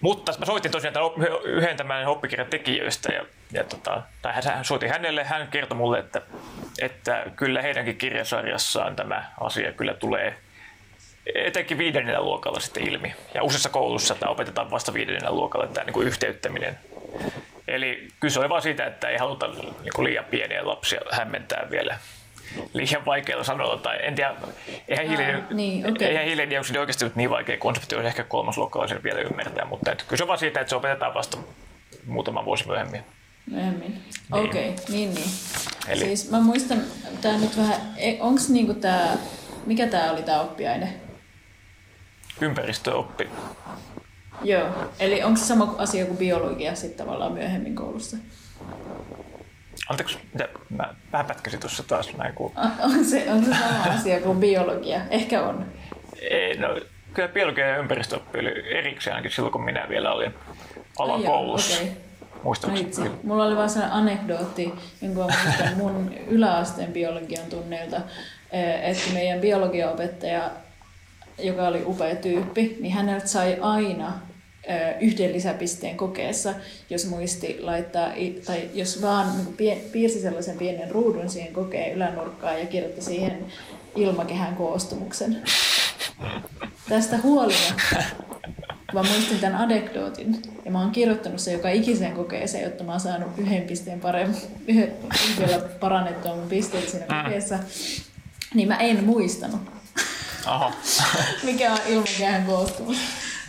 Mutta 0.02 0.32
mä 0.38 0.46
soitin 0.46 0.70
tosiaan 0.70 0.94
tämän 0.94 1.10
yhden 1.44 1.76
tämän 1.76 2.06
oppikirjan 2.06 2.50
tekijöistä 2.50 3.12
ja, 3.12 3.24
ja 3.52 3.64
tota, 3.64 4.02
tai 4.22 4.32
hän 4.44 4.64
soitin 4.64 4.90
hänelle, 4.90 5.24
hän 5.24 5.48
kertoi 5.48 5.76
mulle, 5.76 5.98
että, 5.98 6.22
että 6.80 7.24
kyllä 7.36 7.62
heidänkin 7.62 7.96
kirjasarjassaan 7.96 8.96
tämä 8.96 9.30
asia 9.40 9.72
kyllä 9.72 9.94
tulee 9.94 10.36
etenkin 11.34 11.78
viidennellä 11.78 12.22
luokalla 12.22 12.60
sitten 12.60 12.88
ilmi. 12.88 13.14
Ja 13.34 13.42
useissa 13.42 13.68
koulussa 13.68 14.14
tämä 14.14 14.32
opetetaan 14.32 14.70
vasta 14.70 14.94
viidennellä 14.94 15.30
luokalla, 15.30 15.66
tämä 15.66 15.84
niin 15.84 15.94
kuin 15.94 16.06
yhteyttäminen. 16.06 16.78
Eli 17.68 18.08
kyse 18.20 18.40
oli 18.40 18.48
vain 18.48 18.62
siitä, 18.62 18.86
että 18.86 19.08
ei 19.08 19.16
haluta 19.16 19.48
niin 19.48 19.92
kuin 19.94 20.04
liian 20.04 20.24
pieniä 20.24 20.66
lapsia 20.66 21.00
hämmentää 21.10 21.66
vielä 21.70 21.98
liian 22.72 23.04
vaikealla 23.06 23.44
sanoilla. 23.44 23.76
Tai 23.76 23.98
en 24.02 24.14
tiedä, 24.14 24.34
eihän, 24.88 25.08
hiili, 25.08 25.22
niin, 25.50 25.86
okay. 25.86 26.08
eihän 26.08 26.24
hiilidioksidi 26.24 26.78
oikeasti 26.78 27.04
ole 27.04 27.12
niin 27.14 27.30
vaikea 27.30 27.58
konsepti, 27.58 27.94
olisi 27.94 28.08
ehkä 28.08 28.24
kolmasluokkalaisen 28.24 29.02
vielä 29.02 29.20
ymmärtää, 29.20 29.64
mutta 29.64 29.92
että 29.92 30.04
kyse 30.08 30.24
on 30.24 30.28
vaan 30.28 30.38
siitä, 30.38 30.60
että 30.60 30.70
se 30.70 30.76
opetetaan 30.76 31.14
vasta 31.14 31.38
muutama 32.06 32.44
vuosi 32.44 32.66
myöhemmin. 32.66 33.04
Myöhemmin. 33.50 33.90
Niin. 33.90 34.04
Okei, 34.32 34.68
okay. 34.68 34.84
niin 34.88 35.14
niin. 35.14 35.30
Eli... 35.88 36.04
Siis 36.04 36.30
mä 36.30 36.40
muistan, 36.40 36.82
tää 37.20 37.38
nyt 37.38 37.56
vähän, 37.56 37.80
e, 37.96 38.16
onks 38.20 38.48
niinku 38.48 38.74
tää, 38.74 39.16
mikä 39.66 39.86
tää 39.86 40.12
oli 40.12 40.22
tää 40.22 40.40
oppiaine? 40.40 40.94
Ympäristöoppi. 42.40 43.28
Joo, 44.42 44.68
eli 44.98 45.22
onko 45.22 45.36
se 45.36 45.44
sama 45.44 45.74
asia 45.78 46.06
kuin 46.06 46.18
biologia 46.18 46.74
sitten 46.74 47.06
tavallaan 47.06 47.32
myöhemmin 47.32 47.74
koulussa? 47.74 48.16
Anteeksi, 49.92 50.18
mitä, 50.32 50.48
mä 50.70 50.94
vähän 51.12 51.26
pätkäsin 51.26 51.60
tuossa 51.60 51.82
taas 51.82 52.16
näin. 52.16 52.34
Kun... 52.34 52.52
On 52.82 53.04
se, 53.04 53.32
on 53.32 53.44
se 53.44 53.50
sama 53.50 53.94
asia 53.94 54.20
kuin 54.20 54.40
biologia? 54.40 55.00
Ehkä 55.10 55.42
on. 55.42 55.66
Ei, 56.20 56.58
no, 56.58 56.68
kyllä 57.14 57.28
biologia 57.28 57.66
ja 57.66 57.76
ympäristöoppi 57.76 58.38
oli 58.38 58.78
erikseen 58.78 59.16
ainakin 59.16 59.30
silloin, 59.30 59.52
kun 59.52 59.64
minä 59.64 59.86
vielä 59.88 60.12
olin 60.12 60.34
alakoulussa. 60.98 61.82
Okay. 61.82 61.94
Muistaakseni. 62.42 63.10
Mulla 63.22 63.44
oli 63.44 63.56
vaan 63.56 63.70
sellainen 63.70 63.96
anekdootti, 63.98 64.72
jonka 65.02 65.20
muistan 65.20 65.76
mun 65.76 66.14
yläasteen 66.36 66.92
biologian 66.92 67.46
tunneilta, 67.50 67.96
eh, 68.52 68.90
että 68.90 69.12
meidän 69.12 69.40
biologiaopettaja, 69.40 70.50
joka 71.38 71.68
oli 71.68 71.82
upea 71.86 72.16
tyyppi, 72.16 72.76
niin 72.80 72.94
häneltä 72.94 73.26
sai 73.26 73.58
aina 73.60 74.12
yhden 75.00 75.32
lisäpisteen 75.32 75.96
kokeessa, 75.96 76.54
jos 76.90 77.06
muisti 77.06 77.58
laittaa, 77.60 78.12
tai 78.46 78.70
jos 78.74 79.02
vaan 79.02 79.32
niin 79.36 79.80
piirsi 79.92 80.20
sellaisen 80.20 80.58
pienen 80.58 80.90
ruudun 80.90 81.30
siihen 81.30 81.52
kokeen 81.52 81.92
ylänurkkaan 81.92 82.60
ja 82.60 82.66
kirjoitti 82.66 83.02
siihen 83.02 83.46
ilmakehän 83.96 84.56
koostumuksen. 84.56 85.42
Tästä 86.88 87.18
huolimatta 87.22 87.96
mä 88.92 89.02
muistin 89.02 89.38
tämän 89.38 89.60
anekdootin 89.60 90.42
ja 90.64 90.70
mä 90.70 90.80
oon 90.80 90.90
kirjoittanut 90.90 91.40
sen 91.40 91.54
joka 91.54 91.68
ikiseen 91.68 92.12
kokeeseen, 92.12 92.64
jotta 92.64 92.84
mä 92.84 92.92
oon 92.92 93.00
saanut 93.00 93.38
yhden 93.38 93.62
pisteen 93.62 94.00
paremmin, 94.00 94.36
yhdellä 94.66 95.58
parannettua 95.80 96.34
mun 96.34 96.48
pisteet 96.48 96.88
siinä 96.88 97.06
mm. 97.06 97.22
kokeessa. 97.22 97.58
Niin 98.54 98.68
mä 98.68 98.76
en 98.76 99.04
muistanut, 99.04 99.60
Aha. 100.46 100.72
mikä 101.42 101.72
on 101.72 101.78
ilmakehän 101.86 102.46
koostumus. 102.46 102.96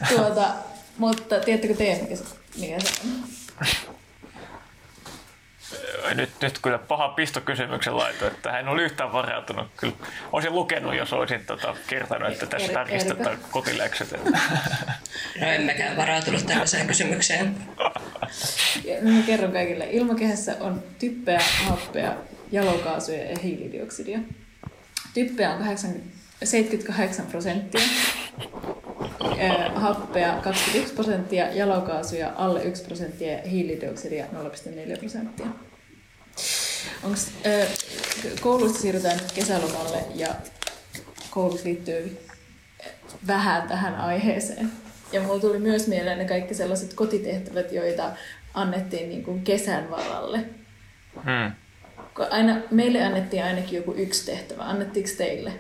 Tuota, 0.10 0.48
mutta 0.98 1.40
tiedättekö 1.40 1.74
te, 1.74 2.00
mikä 2.02 2.16
se, 2.16 2.24
mikä 2.60 2.80
se 2.80 3.02
on? 3.04 3.24
Nyt, 6.14 6.30
nyt 6.42 6.60
kyllä 6.62 6.78
paha 6.78 7.10
pistokysymyksen 7.10 7.98
laito, 7.98 8.28
että 8.28 8.60
en 8.60 8.68
ole 8.68 8.82
yhtään 8.82 9.14
varautunut. 9.14 9.68
Kyllä 9.78 9.94
olisin 10.32 10.54
lukenut, 10.54 10.96
jos 10.96 11.14
olisin 11.14 11.46
tota, 11.46 11.76
kertonut, 11.88 12.32
että 12.32 12.46
tässä 12.46 12.68
er, 12.68 12.74
tarkistetaan 12.74 13.38
kotiläkset. 13.52 14.14
No 15.42 15.48
emmekä 15.48 15.92
varautunut 15.98 16.46
tällaiseen 16.46 16.88
kysymykseen. 16.88 17.56
Ja, 18.84 19.02
mä 19.02 19.22
kerron 19.26 19.52
kaikille. 19.52 19.88
Ilmakehässä 19.92 20.56
on 20.60 20.84
typpeä, 21.00 21.42
happea, 21.64 22.14
jalokaasuja 22.52 23.24
ja 23.24 23.38
hiilidioksidia. 23.44 24.20
Typpeä 25.14 25.54
on 25.54 25.64
80, 25.64 26.16
78 26.44 27.26
prosenttia 27.26 27.82
happea 29.76 30.34
21 30.42 30.94
prosenttia, 30.94 31.54
jalokaasuja 31.54 32.34
alle 32.36 32.64
1 32.64 32.84
prosenttia 32.84 33.32
ja 33.32 33.50
hiilidioksidia 33.50 34.26
0,4 34.26 35.00
prosenttia. 35.00 35.48
Onks, 37.04 37.32
äh, 37.46 37.68
koulusta 38.42 38.80
siirrytään 38.80 39.18
nyt 39.18 39.32
kesälomalle 39.32 40.06
ja 40.16 40.28
koulut 41.30 41.64
liittyy 41.64 42.18
vähän 43.28 43.68
tähän 43.68 43.96
aiheeseen. 43.96 44.72
Ja 45.12 45.22
mulla 45.22 45.40
tuli 45.40 45.60
myös 45.60 45.88
mieleen 45.88 46.18
ne 46.18 46.26
kaikki 46.26 46.54
sellaiset 46.54 46.94
kotitehtävät, 46.94 47.72
joita 47.72 48.12
annettiin 48.54 49.10
niin 49.10 49.24
kuin 49.24 49.44
kesän 49.44 49.90
varalle. 49.90 50.46
Hmm. 51.16 51.52
Aina, 52.30 52.58
meille 52.72 53.04
annettiin 53.04 53.44
ainakin 53.44 53.78
joku 53.78 53.94
yksi 53.98 54.26
tehtävä. 54.26 54.64
Annettiinko 54.64 55.10
teille? 55.18 55.54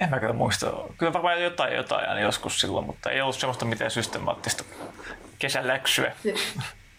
En 0.00 0.10
mä 0.10 0.20
kyllä 0.20 0.32
muista. 0.32 0.72
Kyllä 0.98 1.12
varmaan 1.12 1.42
jotain 1.42 1.74
jotain 1.74 2.08
aina 2.08 2.20
joskus 2.20 2.60
silloin, 2.60 2.86
mutta 2.86 3.10
ei 3.10 3.20
ollut 3.20 3.36
semmoista 3.36 3.64
mitään 3.64 3.90
systemaattista 3.90 4.64
kesäläksyä. 5.38 6.12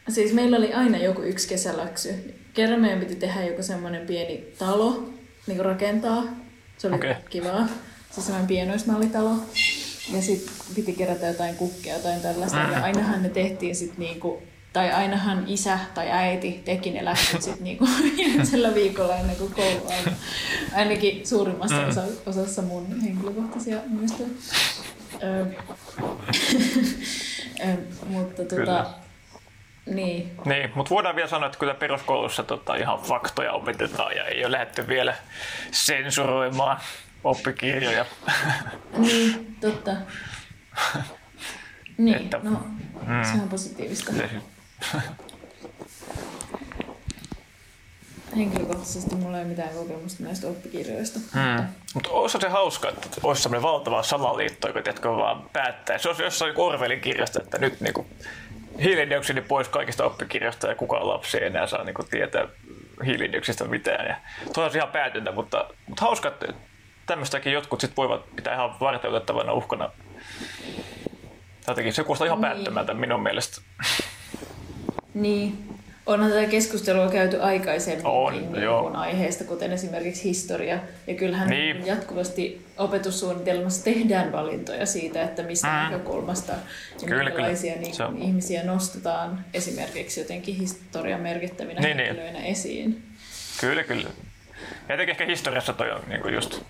Siis 0.10 0.34
meillä 0.34 0.58
oli 0.58 0.74
aina 0.74 0.98
joku 0.98 1.22
yksi 1.22 1.48
kesäläksy. 1.48 2.36
Kerran 2.54 2.80
meidän 2.80 3.00
piti 3.00 3.16
tehdä 3.16 3.44
joku 3.44 3.64
semmoinen 3.64 4.08
pieni 4.08 4.54
talo, 4.60 5.10
niin 5.48 5.66
rakentaa. 5.66 6.24
Se 6.78 6.88
oli 6.88 6.96
okay. 6.96 7.16
kivaa. 7.30 7.68
Se 8.12 8.22
semmoinen 8.22 8.48
pienoismallitalo. 8.48 9.32
Ja 10.14 10.22
sitten 10.22 10.54
piti 10.76 10.94
kerätä 10.94 11.28
jotain 11.28 11.56
kukkia, 11.56 11.94
jotain 11.94 12.22
tällaista. 12.22 12.64
Mm. 12.64 12.72
Ja 12.72 12.84
ainahan 12.84 13.24
ne 13.24 13.30
tehtiin 13.30 13.76
sitten 13.76 14.00
niinku 14.00 14.44
tai 14.78 14.92
ainahan 14.92 15.44
isä 15.48 15.80
tai 15.94 16.12
äiti 16.12 16.62
teki 16.66 16.92
ne 16.92 17.06
lähtöt 17.06 17.42
sitten 17.42 17.64
niinku 17.64 17.88
viimeisellä 18.18 18.76
viikolla 18.76 19.16
ennen 19.16 19.36
kuin 19.36 19.54
koulu 19.54 19.78
alkoi. 19.78 20.14
Ainakin 20.76 21.28
suurimmassa 21.28 21.82
mm. 21.82 21.90
osa, 21.90 22.02
osassa 22.26 22.62
mun 22.62 23.02
henkilökohtaisia 23.02 23.78
muistoja. 23.88 24.30
mutta 28.06 28.44
tota, 28.46 28.86
niin. 29.86 30.32
Niin, 30.46 30.72
mutta 30.76 30.90
voidaan 30.90 31.16
vielä 31.16 31.30
sanoa, 31.30 31.46
että 31.46 31.60
kyllä 31.60 31.74
peruskoulussa 31.74 32.44
tota, 32.44 32.76
ihan 32.76 33.00
faktoja 33.00 33.54
opetetaan 33.54 34.16
ja 34.16 34.26
ei 34.26 34.46
ole 34.46 34.52
lähdetty 34.52 34.88
vielä 34.88 35.16
sensuroimaan 35.72 36.80
oppikirjoja. 37.24 38.06
Niin, 38.98 39.58
totta. 39.62 39.92
Niin, 41.98 42.18
että, 42.18 42.40
no, 42.44 42.52
mm, 43.08 43.24
se 43.24 43.42
on 43.42 43.50
positiivista. 43.50 44.14
Henkilökohtaisesti 48.38 49.16
mulla 49.16 49.38
ei 49.38 49.44
ole 49.44 49.50
mitään 49.50 49.70
kokemusta 49.70 50.24
näistä 50.24 50.48
oppikirjoista. 50.48 51.20
Hmm. 51.34 51.68
Mutta 51.94 52.10
olisi 52.10 52.38
se 52.42 52.48
hauska, 52.48 52.90
että 52.90 53.08
olisi 53.24 53.42
sellainen 53.42 53.64
valtava 53.64 54.04
salaliitto, 54.04 54.68
joka 54.68 54.82
tiedätkö, 54.82 55.10
vaan 55.10 55.50
päättää. 55.54 55.98
Se 55.98 56.10
olisi 56.10 56.24
jossain 56.24 56.54
Orwellin 56.56 57.02
kirjasta, 57.02 57.44
että 57.44 57.58
nyt 57.58 57.82
niin 57.82 57.94
kuin, 57.94 58.08
hiilidioksidi 58.84 59.42
pois 59.42 59.68
kaikista 59.68 60.06
oppikirjoista 60.06 60.68
ja 60.68 60.76
kukaan 60.76 61.08
lapsi 61.08 61.38
ei 61.38 61.46
enää 61.46 61.68
saa 61.68 61.84
niin 61.84 61.94
kuin, 61.94 62.08
tietää 62.10 62.48
hiilidioksista 63.06 63.66
mitään. 63.66 64.08
Ja 64.08 64.16
on 64.58 64.72
ihan 64.76 64.92
päätöntä, 64.92 65.32
mutta, 65.32 65.70
mutta 65.88 66.06
hauska, 66.06 66.28
että 66.28 66.48
tämmöistäkin 67.06 67.54
jotkut 67.54 67.82
sit 67.82 67.98
voivat 67.98 68.36
pitää 68.36 68.54
ihan 68.54 68.80
varteutettavana 68.80 69.54
uhkana. 69.54 69.92
Jotenkin 71.68 71.94
se 71.94 72.04
kuulostaa 72.04 72.26
ihan 72.26 72.42
niin. 72.42 72.52
päättömältä 72.52 72.94
minun 72.94 73.24
mielestä. 73.24 73.62
Niin. 75.22 75.78
Onhan 76.06 76.32
tätä 76.32 76.46
keskustelua 76.46 77.10
käyty 77.10 77.42
aikaisemmin 77.42 78.06
on, 78.06 78.34
niin 78.34 78.64
joo. 78.64 78.92
aiheesta, 78.94 79.44
kuten 79.44 79.72
esimerkiksi 79.72 80.24
historia. 80.24 80.80
Ja 81.08 81.14
kyllähän 81.14 81.50
niin. 81.50 81.86
jatkuvasti 81.86 82.66
opetussuunnitelmassa 82.78 83.84
tehdään 83.84 84.32
valintoja 84.32 84.86
siitä, 84.86 85.24
että 85.24 85.44
mistä 85.44 85.68
mm. 85.68 85.74
näkökulmasta 85.74 86.54
ja 87.02 87.08
kyllä, 87.08 87.24
minkälaisia 87.24 87.74
kyllä. 87.74 88.12
Niin, 88.12 88.22
ihmisiä 88.22 88.64
nostetaan 88.64 89.46
esimerkiksi 89.54 90.20
jotenkin 90.20 90.56
historian 90.56 91.22
merkittävinä 91.22 91.82
niin, 91.82 91.98
niin. 91.98 92.08
henkilöinä 92.08 92.40
niin. 92.40 92.52
esiin. 92.52 93.04
Kyllä, 93.62 93.84
kyllä. 93.84 94.10
Ja 94.88 94.94
jotenkin 94.94 95.12
ehkä 95.12 95.26
historiassa 95.26 95.74
toi 95.74 95.92
on 95.92 96.02
niin 96.08 96.22
kuin 96.22 96.34
just 96.34 96.62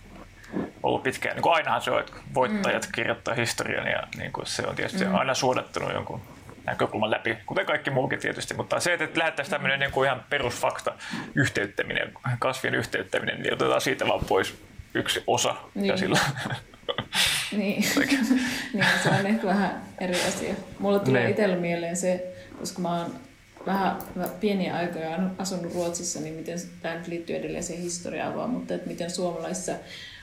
ollut 0.83 1.03
pitkään. 1.03 1.35
Niin 1.35 1.43
kuin 1.43 1.53
ainahan 1.53 1.81
se 1.81 1.91
on, 1.91 1.99
että 1.99 2.13
voittajat 2.33 2.85
mm. 2.85 2.91
kirjoittaa 2.91 3.33
historian 3.33 3.87
ja 3.87 4.03
niin 4.17 4.31
kuin 4.31 4.45
se 4.45 4.67
on 4.67 4.75
tietysti 4.75 5.05
mm. 5.05 5.15
aina 5.15 5.33
suodattunut 5.33 5.93
jonkun 5.93 6.21
näkökulman 6.67 7.11
läpi, 7.11 7.37
kuten 7.45 7.65
kaikki 7.65 7.89
muukin 7.89 8.19
tietysti, 8.19 8.53
mutta 8.53 8.79
se, 8.79 8.93
että 8.93 9.19
lähettäisiin 9.19 9.51
tämmöinen 9.51 9.79
niin 9.79 9.91
kuin 9.91 10.07
ihan 10.07 10.25
perusfakta, 10.29 10.93
yhteyttäminen, 11.35 12.13
kasvien 12.39 12.75
yhteyttäminen, 12.75 13.41
niin 13.41 13.53
otetaan 13.53 13.81
siitä 13.81 14.07
vaan 14.07 14.25
pois 14.25 14.55
yksi 14.93 15.23
osa 15.27 15.55
niin. 15.75 15.85
ja 15.85 15.97
sillä 15.97 16.19
niin. 17.57 17.85
niin, 18.73 18.85
se 19.03 19.09
on 19.09 19.25
ehkä 19.25 19.47
vähän 19.47 19.81
eri 19.99 20.21
asia. 20.27 20.53
Mulle 20.79 20.99
tulee 20.99 21.21
niin. 21.21 21.31
itsellä 21.31 21.55
mieleen 21.55 21.97
se, 21.97 22.35
koska 22.59 22.81
mä 22.81 22.99
oon 22.99 23.15
vähän, 23.65 23.97
vähän 24.17 24.35
pieniä 24.39 24.75
aikoja 24.75 25.19
asunut 25.37 25.73
Ruotsissa, 25.73 26.19
niin 26.19 26.33
miten 26.33 26.59
tämä 26.81 26.95
nyt 26.95 27.07
liittyy 27.07 27.35
edelleen 27.35 27.63
siihen 27.63 27.83
historiaan 27.83 28.35
vaan, 28.35 28.49
mutta 28.49 28.73
että 28.73 28.87
miten 28.87 29.11
suomalaisissa 29.11 29.73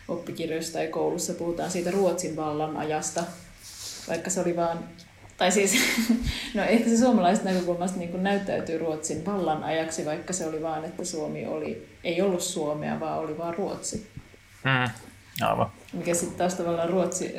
oppikirjoissa 0.08 0.72
tai 0.72 0.88
koulussa 0.88 1.34
puhutaan 1.34 1.70
siitä 1.70 1.90
Ruotsin 1.90 2.36
vallan 2.36 2.76
ajasta, 2.76 3.24
vaikka 4.08 4.30
se 4.30 4.40
oli 4.40 4.56
vaan 4.56 4.78
tai 5.36 5.52
siis, 5.52 5.76
no 6.54 6.62
ehkä 6.62 6.90
se 6.90 6.96
suomalaisesta 6.96 7.48
näkökulmasta 7.48 7.98
niin 7.98 8.22
näyttäytyy 8.22 8.78
Ruotsin 8.78 9.26
vallan 9.26 9.64
ajaksi, 9.64 10.04
vaikka 10.04 10.32
se 10.32 10.46
oli 10.46 10.62
vaan, 10.62 10.84
että 10.84 11.04
Suomi 11.04 11.46
oli, 11.46 11.88
ei 12.04 12.22
ollut 12.22 12.42
Suomea, 12.42 13.00
vaan 13.00 13.18
oli 13.18 13.38
vaan 13.38 13.54
Ruotsi. 13.54 14.10
Mm, 14.64 14.90
aivan. 15.46 15.70
Mikä 15.92 16.14
sitten 16.14 16.38
taas 16.38 16.54
tavallaan 16.54 16.90
Ruotsi, 16.90 17.34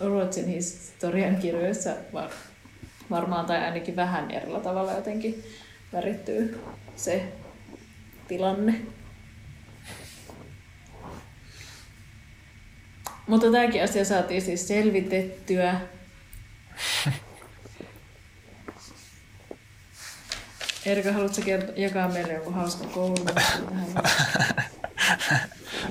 Ruotsin 0.00 0.46
historian 0.46 1.36
kirjoissa 1.36 1.90
var, 2.12 2.30
varmaan 3.10 3.46
tai 3.46 3.58
ainakin 3.58 3.96
vähän 3.96 4.30
erillä 4.30 4.60
tavalla 4.60 4.92
jotenkin 4.92 5.44
värittyy 5.92 6.60
se 6.96 7.32
tilanne. 8.28 8.80
Mutta 13.26 13.50
tämäkin 13.50 13.84
asia 13.84 14.04
saatiin 14.04 14.42
siis 14.42 14.68
selvitettyä. 14.68 15.80
Erika, 20.86 21.12
haluatko 21.12 21.42
kertoa, 21.42 21.74
jakaa 21.76 22.08
meille 22.08 22.32
joku 22.32 22.52
hauska 22.52 22.86
koulu? 22.86 23.26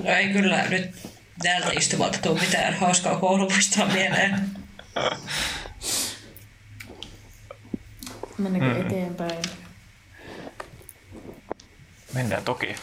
No 0.04 0.10
ei 0.16 0.28
kyllä 0.28 0.68
nyt 0.68 1.08
täällä 1.42 1.66
istuvalta 1.78 2.18
tule 2.22 2.40
mitään 2.40 2.74
hauskaa 2.74 3.18
koulumuistoa 3.18 3.86
mieleen. 3.86 4.50
Mennäänkö 8.38 8.80
mm. 8.80 8.86
eteenpäin? 8.86 9.42
Mennään 12.14 12.44
toki. 12.44 12.76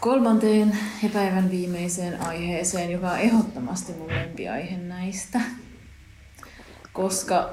Kolmanteen 0.00 0.78
ja 1.02 1.08
päivän 1.08 1.50
viimeiseen 1.50 2.20
aiheeseen, 2.20 2.90
joka 2.90 3.10
on 3.10 3.18
ehdottomasti 3.18 3.92
mun 3.92 4.08
lempiaihe 4.08 4.76
näistä. 4.76 5.40
Koska 6.92 7.50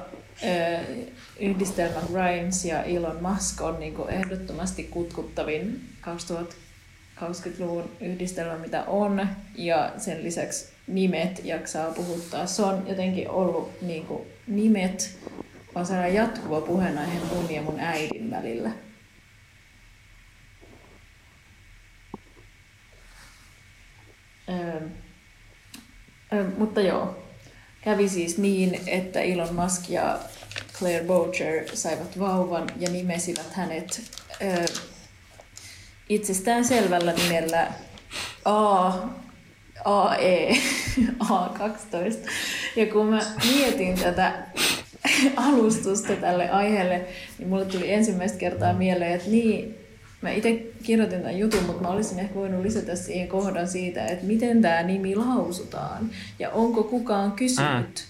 yhdistelmä 1.40 2.00
Grimes 2.12 2.64
ja 2.64 2.82
Elon 2.82 3.18
Musk 3.22 3.60
on 3.60 3.80
niin 3.80 3.94
ehdottomasti 4.08 4.84
kutkuttavin 4.84 5.80
2020-luvun 6.02 7.90
yhdistelmä, 8.00 8.58
mitä 8.58 8.84
on. 8.84 9.28
Ja 9.54 9.92
sen 9.96 10.24
lisäksi 10.24 10.68
nimet 10.86 11.40
jaksaa 11.44 11.90
puhuttaa. 11.90 12.46
Se 12.46 12.62
on 12.62 12.84
jotenkin 12.88 13.30
ollut 13.30 13.82
niin 13.82 14.06
kuin, 14.06 14.22
nimet 14.46 15.18
on 15.74 15.86
sellainen 15.86 16.14
jatkuva 16.14 16.60
puheenaihe 16.60 17.18
mun 17.34 17.50
ja 17.50 17.62
mun 17.62 17.80
äidin 17.80 18.30
välillä. 18.30 18.70
Öö, 24.48 26.44
mutta 26.58 26.80
joo, 26.80 27.16
kävi 27.82 28.08
siis 28.08 28.38
niin, 28.38 28.80
että 28.86 29.20
Elon 29.20 29.54
Musk 29.54 29.90
ja 29.90 30.18
Claire 30.78 31.04
Boucher 31.04 31.76
saivat 31.76 32.18
vauvan 32.18 32.66
ja 32.78 32.90
nimesivät 32.90 33.52
hänet 33.52 34.02
öö, 34.42 34.64
itsestään 36.08 36.64
selvällä 36.64 37.12
nimellä 37.12 37.72
A, 38.44 38.92
AE, 39.84 40.56
A12. 41.24 42.30
Ja 42.76 42.86
kun 42.86 43.06
mä 43.06 43.20
mietin 43.52 43.98
tätä 43.98 44.32
alustusta 45.36 46.16
tälle 46.16 46.50
aiheelle, 46.50 47.06
niin 47.38 47.48
mulle 47.48 47.64
tuli 47.64 47.92
ensimmäistä 47.92 48.38
kertaa 48.38 48.72
mieleen, 48.72 49.12
että 49.12 49.30
niin, 49.30 49.85
mä 50.22 50.30
itse 50.30 50.62
kirjoitin 50.82 51.18
tämän 51.20 51.38
jutun, 51.38 51.62
mutta 51.64 51.82
mä 51.82 51.88
olisin 51.88 52.18
ehkä 52.18 52.34
voinut 52.34 52.62
lisätä 52.62 52.96
siihen 52.96 53.28
kohdan 53.28 53.68
siitä, 53.68 54.06
että 54.06 54.24
miten 54.24 54.62
tämä 54.62 54.82
nimi 54.82 55.16
lausutaan 55.16 56.10
ja 56.38 56.50
onko 56.50 56.84
kukaan 56.84 57.32
kysynyt 57.32 58.04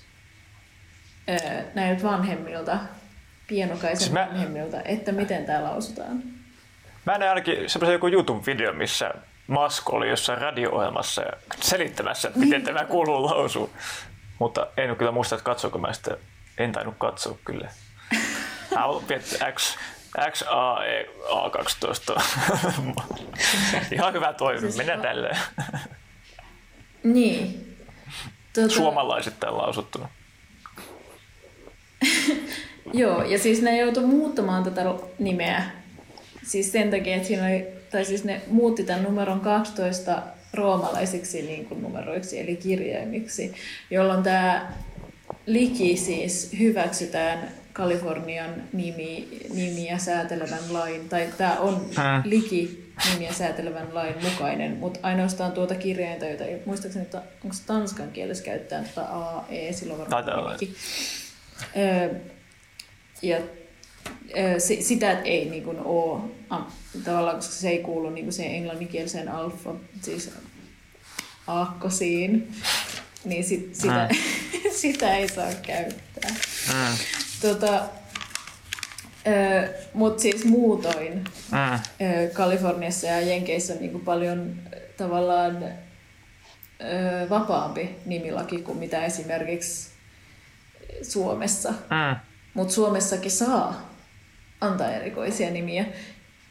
mm. 1.26 1.34
näiltä 1.74 2.02
vanhemmilta, 2.02 2.78
pienokaisen 3.46 3.98
siis 3.98 4.12
mä... 4.12 4.28
vanhemmilta, 4.30 4.82
että 4.82 5.12
miten 5.12 5.44
tämä 5.44 5.64
lausutaan. 5.64 6.22
Mä 7.06 7.18
näin 7.18 7.28
ainakin 7.28 7.70
semmoisen 7.70 7.92
joku 7.92 8.08
YouTube-video, 8.08 8.72
missä 8.72 9.14
Musk 9.46 9.92
oli 9.92 10.08
jossain 10.08 10.40
radio-ohjelmassa 10.40 11.22
selittämässä, 11.60 12.28
että 12.28 12.40
miten 12.40 12.62
tämä 12.62 12.84
kuuluu 12.84 13.24
lausua. 13.24 13.70
Mutta 14.38 14.66
en 14.76 14.96
kyllä 14.96 15.12
muista, 15.12 15.34
että 15.34 15.44
katsoiko 15.44 15.78
mä 15.78 15.92
sitä. 15.92 16.16
En 16.58 16.72
tainnut 16.72 16.94
katsoa 16.98 17.38
kyllä. 17.44 17.68
Olen 18.84 19.22
X, 19.54 19.76
X, 20.30 20.42
A, 20.42 20.84
E, 20.84 21.06
A12. 21.30 22.22
Ihan 23.92 24.12
hyvä 24.12 24.32
toimi. 24.32 24.60
Siis 24.60 24.76
tälleen. 25.02 25.38
Niin. 27.04 27.76
Tuota... 28.54 28.74
Suomalaisittain 28.74 29.56
lausuttuna. 29.56 30.08
Joo, 32.92 33.22
ja 33.22 33.38
siis 33.38 33.62
ne 33.62 33.78
joutui 33.78 34.04
muuttamaan 34.06 34.64
tätä 34.64 34.82
nimeä. 35.18 35.64
Siis 36.42 36.72
sen 36.72 36.90
takia, 36.90 37.16
että 37.16 37.28
siinä 37.28 37.46
oli, 37.46 37.66
tai 37.90 38.04
siis 38.04 38.24
ne 38.24 38.40
muutti 38.46 38.84
tämän 38.84 39.02
numeron 39.02 39.40
12 39.40 40.22
roomalaisiksi 40.54 41.42
niin 41.42 41.66
kuin 41.66 41.82
numeroiksi, 41.82 42.40
eli 42.40 42.56
kirjaimiksi, 42.56 43.54
jolloin 43.90 44.22
tämä 44.22 44.72
liki 45.46 45.96
siis 45.96 46.52
hyväksytään 46.58 47.48
Kalifornian 47.76 48.62
nimi, 48.72 49.28
nimiä 49.54 49.98
säätelevän 49.98 50.72
lain, 50.72 51.08
tai 51.08 51.28
tämä 51.38 51.56
on 51.58 51.90
Hä? 51.94 52.22
liki 52.24 52.92
nimiä 53.12 53.32
säätelevän 53.32 53.94
lain 53.94 54.14
mukainen, 54.22 54.76
mutta 54.76 55.00
ainoastaan 55.02 55.52
tuota 55.52 55.74
kirjainta, 55.74 56.26
jota 56.26 56.44
muistaakseni, 56.66 57.04
että 57.04 57.22
onko 57.44 57.56
se 57.56 57.62
tanskan 57.66 58.10
kielessä 58.12 58.44
käyttää 58.44 58.84
tuota 58.84 59.08
A, 59.10 59.44
E, 59.48 59.72
silloin 59.72 60.00
varmaan 60.00 60.24
öö, 61.76 62.14
Ja 63.22 63.38
sitä 64.80 65.12
että 65.12 65.24
ei 65.24 65.50
niin 65.50 65.64
kuin, 65.64 65.80
ole, 65.80 66.20
tavallaan, 67.04 67.36
koska 67.36 67.52
se 67.52 67.68
ei 67.68 67.78
kuulu 67.78 68.10
niin 68.10 68.24
kuin 68.24 68.32
siihen 68.32 68.54
englanninkieliseen 68.54 69.28
alfa, 69.28 69.74
siis 70.02 70.30
aakkosiin, 71.46 72.52
niin 73.24 73.44
sit, 73.44 73.74
sitä, 73.74 74.08
sitä 74.82 75.16
ei 75.16 75.28
saa 75.28 75.52
käyttää. 75.62 76.30
Mm. 76.68 77.25
Tota, 77.42 77.82
Mutta 79.94 80.22
siis 80.22 80.44
muutoin 80.44 81.24
mm. 81.52 81.78
Kaliforniassa 82.32 83.06
ja 83.06 83.20
Jenkeissä 83.20 83.72
on 83.72 83.78
niinku 83.80 83.98
paljon 83.98 84.56
tavallaan 84.96 85.64
vapaampi 87.30 87.96
nimilaki 88.06 88.62
kuin 88.62 88.78
mitä 88.78 89.04
esimerkiksi 89.04 89.90
Suomessa. 91.02 91.70
Mm. 91.70 92.16
Mutta 92.54 92.74
Suomessakin 92.74 93.30
saa 93.30 93.96
antaa 94.60 94.92
erikoisia 94.92 95.50
nimiä. 95.50 95.84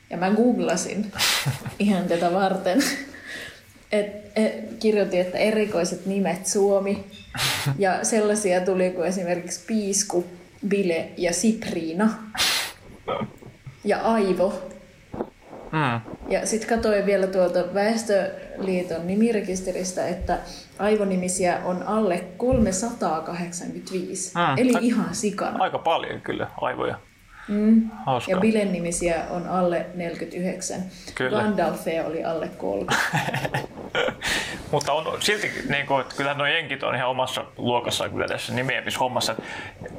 Ja 0.10 0.18
mä 0.18 0.32
googlasin 0.32 1.12
ihan 1.80 2.08
tätä 2.08 2.34
varten. 2.34 2.84
Et, 3.92 4.08
et, 4.36 4.54
kirjoitin, 4.80 5.22
että 5.22 5.38
erikoiset 5.38 6.06
nimet 6.06 6.48
Suomi. 6.48 7.06
Ja 7.78 8.04
sellaisia 8.04 8.62
tuli 8.62 8.90
kuin 8.90 9.08
esimerkiksi 9.08 9.60
Piisku, 9.68 10.26
Bile 10.68 11.10
ja 11.18 11.34
Sipriina. 11.34 12.10
Ja 13.84 14.02
Aivo. 14.02 14.54
Mm. 15.72 16.02
Ja 16.30 16.46
sitten 16.48 16.70
katsoin 16.70 17.06
vielä 17.06 17.28
tuolta 17.28 17.60
Väestöliiton 17.74 19.08
nimirekisteristä, 19.08 20.08
että 20.08 20.38
aivonimisiä 20.80 21.60
on 21.66 21.84
alle 21.84 22.24
385. 22.38 24.32
Mm. 24.36 24.58
Eli 24.58 24.76
A- 24.76 24.80
ihan 24.82 25.16
sikana. 25.16 25.64
Aika 25.64 25.78
paljon 25.78 26.22
kyllä 26.22 26.48
aivoja. 26.62 27.00
Mm. 27.48 27.90
Ja 28.28 28.38
Bilen 28.38 28.72
nimisiä 28.72 29.16
on 29.30 29.48
alle 29.48 29.86
49. 29.96 30.84
Kyllä. 31.16 31.42
Gandalfia 31.44 32.06
oli 32.06 32.24
alle 32.24 32.48
30. 32.48 33.06
Mutta 34.72 34.94
on 34.94 35.22
silti, 35.22 35.52
niin 35.70 35.86
kuin, 35.86 36.02
että 36.02 36.16
kyllähän 36.16 36.38
nuo 36.38 36.48
jenkit 36.48 36.84
on 36.84 36.96
ihan 36.96 37.10
omassa 37.10 37.46
luokassaan 37.58 38.12
kyllä 38.12 38.28
tässä 38.28 38.54
nimeämishommassa. 38.54 39.36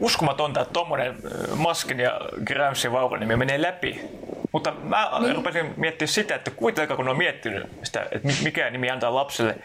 Uskomatonta, 0.01 0.61
että 0.61 0.73
tuommoinen 0.73 1.17
Maskin 1.55 2.01
ja 2.01 2.21
Gramsin 2.45 2.93
vauvan 2.93 3.21
nimi 3.21 3.37
menee 3.37 3.63
läpi. 3.63 4.01
Mutta 4.53 4.73
mä 4.83 5.11
niin. 5.21 5.35
rupesin 5.37 5.75
miettimään 5.77 6.13
sitä, 6.13 6.35
että 6.35 6.51
kuitenkaan 6.51 6.97
kun 6.97 7.09
on 7.09 7.17
miettinyt 7.17 7.67
sitä, 7.83 8.07
että 8.13 8.29
mikä 8.43 8.71
nimi 8.71 8.91
antaa 8.91 9.15
lapselle, 9.15 9.57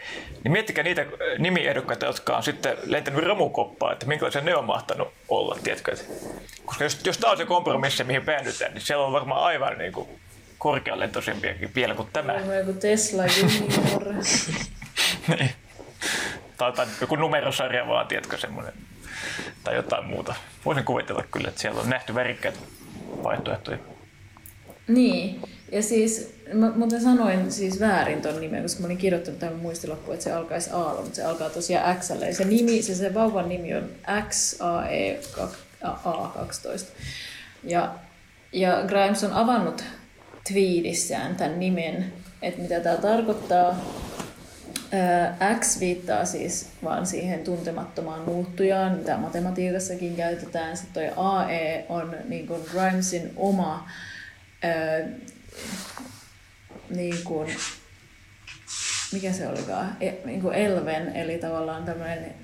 niin 0.44 0.52
miettikää 0.52 0.84
niitä 0.84 1.06
nimiehdokkaita, 1.38 2.06
jotka 2.06 2.36
on 2.36 2.42
sitten 2.42 2.76
lentänyt 2.84 3.24
romukoppaa, 3.24 3.92
että 3.92 4.06
minkälaisia 4.06 4.40
ne 4.40 4.56
on 4.56 4.64
mahtanut 4.64 5.08
olla, 5.28 5.58
tiedätkö? 5.64 5.96
Koska 6.64 6.84
jos, 6.84 7.00
jos 7.04 7.18
tämä 7.18 7.30
on 7.30 7.36
se 7.36 7.44
kompromissi, 7.44 8.04
mihin 8.04 8.24
päädytään, 8.24 8.74
niin 8.74 8.82
siellä 8.82 9.06
on 9.06 9.12
varmaan 9.12 9.42
aivan 9.42 9.78
niin 9.78 9.92
kuin 9.92 10.08
korkealentoisempiakin 10.58 11.70
vielä 11.74 11.94
kuin 11.94 12.08
tämä. 12.12 12.32
On 12.32 12.56
joku 12.56 12.72
Tesla. 12.72 13.22
niin. 15.28 15.50
Tai, 16.56 16.72
tai 16.72 16.86
joku 17.00 17.16
numerosarja 17.16 17.88
vaan, 17.88 18.06
tiedätkö, 18.06 18.38
semmoinen. 18.38 18.72
Tai 19.64 19.74
jotain 19.74 20.04
muuta. 20.04 20.34
Voisin 20.64 20.84
kuvitella 20.84 21.24
kyllä, 21.30 21.48
että 21.48 21.60
siellä 21.60 21.80
on 21.80 21.90
nähty 21.90 22.14
värikkäitä 22.14 22.58
vaihtoehtoja. 23.22 23.78
Niin, 24.88 25.42
ja 25.72 25.82
siis 25.82 26.34
mä 26.52 26.72
muuten 26.76 27.02
sanoin 27.02 27.52
siis 27.52 27.80
väärin 27.80 28.22
ton 28.22 28.40
nimen, 28.40 28.62
koska 28.62 28.80
mä 28.80 28.86
olin 28.86 28.98
kirjoittanut 28.98 29.40
tähän 29.40 29.56
muistilappuun, 29.56 30.14
että 30.14 30.24
se 30.24 30.32
alkaisi 30.32 30.70
A, 30.72 30.78
mutta 30.78 31.14
se 31.14 31.24
alkaa 31.24 31.50
tosiaan 31.50 31.96
X. 31.96 32.10
Ja 32.10 32.34
se, 32.34 32.44
nimi, 32.44 32.82
se, 32.82 32.94
se 32.94 33.14
vauvan 33.14 33.48
nimi 33.48 33.74
on 33.74 33.88
XAE12. 34.08 36.86
Ja, 37.64 37.94
ja 38.52 38.84
Grimes 38.86 39.24
on 39.24 39.32
avannut 39.32 39.84
tweetissään 40.52 41.36
tämän 41.36 41.60
nimen, 41.60 42.12
että 42.42 42.62
mitä 42.62 42.80
tämä 42.80 42.96
tarkoittaa. 42.96 43.76
X 45.60 45.80
viittaa 45.80 46.24
siis 46.24 46.68
vaan 46.84 47.06
siihen 47.06 47.44
tuntemattomaan 47.44 48.22
muuttujaan, 48.22 48.92
mitä 48.98 49.16
matematiikassakin 49.16 50.16
käytetään. 50.16 50.76
Sitten 50.76 51.12
toi 51.14 51.24
AE 51.24 51.86
on 51.88 52.16
niin 52.28 52.46
kuin 52.46 52.60
Grimesin 52.72 53.32
oma 53.36 53.88
ää, 54.62 54.72
niin 56.90 57.24
kuin, 57.24 57.48
mikä 59.12 59.32
se 59.32 59.48
olikaan, 59.48 59.96
e, 60.00 60.12
niin 60.24 60.42
kuin 60.42 60.54
elven, 60.54 61.16
eli 61.16 61.38
tavallaan 61.38 61.84
tämmöinen 61.84 62.34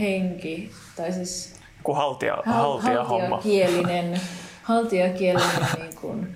henki, 0.00 0.70
tai 0.96 1.12
siis 1.12 1.54
Kun 1.82 1.96
haltia, 1.96 2.36
haltia 2.46 3.04
homma. 3.04 3.28
haltijakielinen, 3.28 4.20
haltijakielinen 4.62 5.66
niin 5.78 5.96
kuin, 6.00 6.34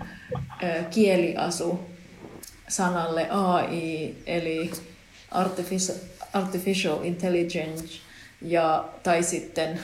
kieliasu 0.91 1.81
sanalle 2.69 3.31
AI, 3.31 4.17
eli 4.27 4.71
artificial, 5.35 5.99
artificial 6.33 7.05
intelligence, 7.05 7.85
ja, 8.43 8.89
tai 9.03 9.23
sitten 9.23 9.81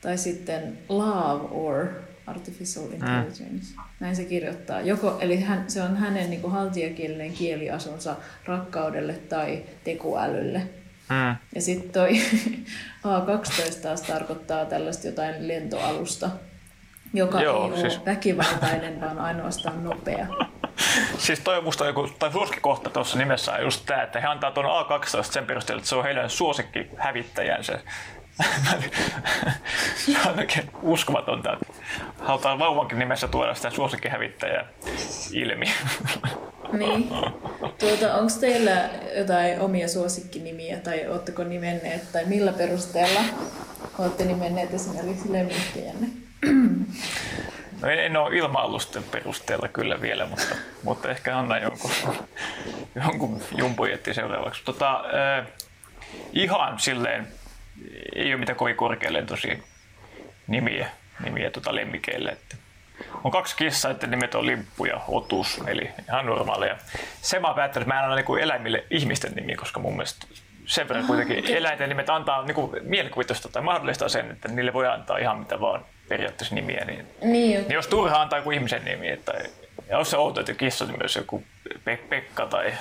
tai 0.00 0.18
sitten 0.18 0.78
love 0.88 1.48
or 1.50 1.86
artificial 2.26 2.84
intelligence. 2.92 3.74
Mm. 3.76 3.82
Näin 4.00 4.16
se 4.16 4.24
kirjoittaa. 4.24 4.80
Joko, 4.80 5.18
eli 5.20 5.40
hän, 5.40 5.70
se 5.70 5.82
on 5.82 5.96
hänen 5.96 6.30
niin 6.30 6.40
kuin, 6.42 6.52
haltijakielinen 6.52 7.32
kieliasunsa 7.32 8.16
rakkaudelle 8.44 9.12
tai 9.12 9.64
tekoälylle. 9.84 10.58
Mm. 11.10 11.36
Ja 11.54 11.60
sitten 11.62 11.90
toi 11.90 12.10
A12 13.04 13.80
taas 13.82 14.02
tarkoittaa 14.02 14.64
tällaista 14.64 15.06
jotain 15.06 15.48
lentoalusta, 15.48 16.30
joka 17.14 17.42
Joo, 17.42 17.74
ei 17.74 17.80
siis- 17.80 17.96
ole 17.96 18.06
väkivaltainen, 18.06 19.00
vaan 19.00 19.18
ainoastaan 19.18 19.84
nopea. 19.84 20.26
Siis 21.18 21.40
toi 21.40 21.58
on 21.58 21.64
musta 21.64 21.86
joku, 21.86 22.08
tai 22.18 22.32
suosikkikohta 22.32 22.90
tuossa 22.90 23.18
nimessä 23.18 23.52
on 23.52 23.62
just 23.62 23.86
tää, 23.86 24.02
että 24.02 24.20
he 24.20 24.26
antaa 24.26 24.50
tuon 24.50 24.66
A12 24.66 25.22
sen 25.22 25.46
perusteella, 25.46 25.78
että 25.78 25.88
se 25.88 25.96
on 25.96 26.04
heidän 26.04 26.30
suosikki 26.30 26.86
hävittäjänsä. 26.96 27.78
se 30.06 30.28
on 30.28 30.38
oikein 30.38 30.70
uskomatonta, 30.82 31.52
että 31.52 31.66
halutaan 32.20 32.58
vauvankin 32.58 32.98
nimessä 32.98 33.28
tuoda 33.28 33.54
sitä 33.54 33.70
suosikkihävittäjää 33.70 34.66
ilmi. 35.32 35.66
Niin. 36.72 37.08
Tuota, 37.78 38.14
Onko 38.14 38.32
teillä 38.40 38.90
jotain 39.16 39.60
omia 39.60 39.88
suosikkinimiä 39.88 40.76
tai 40.76 41.08
oletteko 41.08 41.44
nimenneet 41.44 42.12
tai 42.12 42.24
millä 42.24 42.52
perusteella 42.52 43.20
olette 43.98 44.24
nimenneet 44.24 44.74
esimerkiksi 44.74 45.32
lemmikkejänne? 45.32 46.06
No 47.80 47.88
en, 47.88 48.16
ole 48.16 48.36
ilma-alusten 48.36 49.02
perusteella 49.02 49.68
kyllä 49.68 50.00
vielä, 50.00 50.26
mutta, 50.26 50.54
mutta 50.82 51.10
ehkä 51.10 51.38
annan 51.38 51.62
jonkun, 51.62 51.90
jonkun 53.04 53.42
jumpujetti 53.56 54.14
seuraavaksi. 54.14 54.64
Tota, 54.64 55.04
äh, 55.38 55.46
ihan 56.32 56.78
silleen, 56.78 57.28
ei 58.14 58.32
ole 58.32 58.40
mitään 58.40 58.58
kovin 58.58 58.76
korkealentoisia 58.76 59.56
nimiä, 60.46 60.90
nimiä 61.24 61.50
tota 61.50 61.74
lemmikeille. 61.74 62.30
Että 62.30 62.56
on 63.24 63.30
kaksi 63.30 63.56
kissaa, 63.56 63.90
että 63.90 64.06
nimet 64.06 64.34
on 64.34 64.46
Limppu 64.46 64.84
ja 64.84 65.00
Otus, 65.08 65.62
eli 65.66 65.90
ihan 66.08 66.26
normaaleja. 66.26 66.76
Se 67.20 67.38
mä 67.38 67.54
päättänyt, 67.54 67.84
että 67.86 67.94
mä 67.94 68.00
en 68.00 68.04
anna 68.04 68.16
niinku 68.16 68.36
eläimille 68.36 68.84
ihmisten 68.90 69.32
nimiä, 69.32 69.56
koska 69.56 69.80
mun 69.80 69.92
mielestä 69.92 70.26
sen 70.66 70.88
verran 70.88 71.06
kuitenkin 71.06 71.38
okei. 71.38 71.56
eläinten 71.56 71.88
nimet 71.88 72.10
antaa 72.10 72.42
niinku 72.42 72.76
mielikuvitusta 72.82 73.48
tai 73.48 73.62
mahdollistaa 73.62 74.08
sen, 74.08 74.30
että 74.30 74.48
niille 74.48 74.72
voi 74.72 74.86
antaa 74.86 75.18
ihan 75.18 75.38
mitä 75.38 75.60
vaan 75.60 75.84
periaatteessa 76.08 76.54
nimiä. 76.54 76.84
Niin, 76.84 77.06
Niin, 77.22 77.60
niin 77.60 77.72
jos 77.74 77.86
turha 77.86 78.22
antaa 78.22 78.38
joku 78.38 78.50
ihmisen 78.50 78.84
nimi, 78.84 79.08
että 79.08 79.32
ja 79.88 79.98
jos 79.98 80.10
se 80.10 80.16
outo, 80.16 80.40
että 80.40 80.54
kissa 80.54 80.84
on 80.84 80.94
myös 80.98 81.16
joku 81.16 81.42
Pe- 81.84 81.96
Pekka 82.08 82.46
tai 82.46 82.72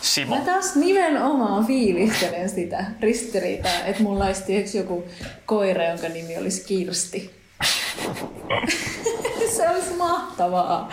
Simo. 0.00 0.36
Mä 0.36 0.44
taas 0.44 0.76
nimenomaan 0.76 1.66
fiilistelen 1.66 2.48
sitä 2.48 2.84
ristiriitaa, 3.00 3.84
että 3.86 4.02
mulla 4.02 4.24
olisi 4.24 4.78
joku 4.78 5.08
koira, 5.46 5.84
jonka 5.84 6.08
nimi 6.08 6.38
olisi 6.38 6.64
Kirsti. 6.66 7.30
se 9.56 9.68
olisi 9.68 9.94
mahtavaa. 9.94 10.92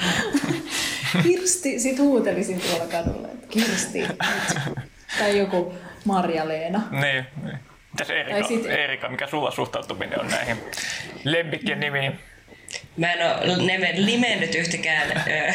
Kirsti, 1.23 1.79
sit 1.79 1.99
huutelisin 1.99 2.61
tuolla 2.61 2.85
kadulla, 2.85 3.27
että 3.27 3.47
Kirsti. 3.47 4.07
Tai 5.19 5.37
joku 5.37 5.73
Marja-Leena. 6.05 6.81
Niin, 6.91 7.25
niin. 7.43 7.59
Mitäs 7.97 8.09
Erika, 8.09 8.47
sit- 8.47 8.65
Erika, 8.65 9.09
mikä 9.09 9.27
sulla 9.27 9.51
suhtautuminen 9.51 10.19
on 10.19 10.27
näihin 10.27 10.57
lemmikkien 11.23 11.79
nimiin? 11.79 12.19
Mä 12.97 13.13
en 13.13 13.27
ole 13.27 13.57
nimen, 13.65 14.05
nimennyt 14.05 14.55
yhtäkään 14.55 15.11
ö, 15.27 15.53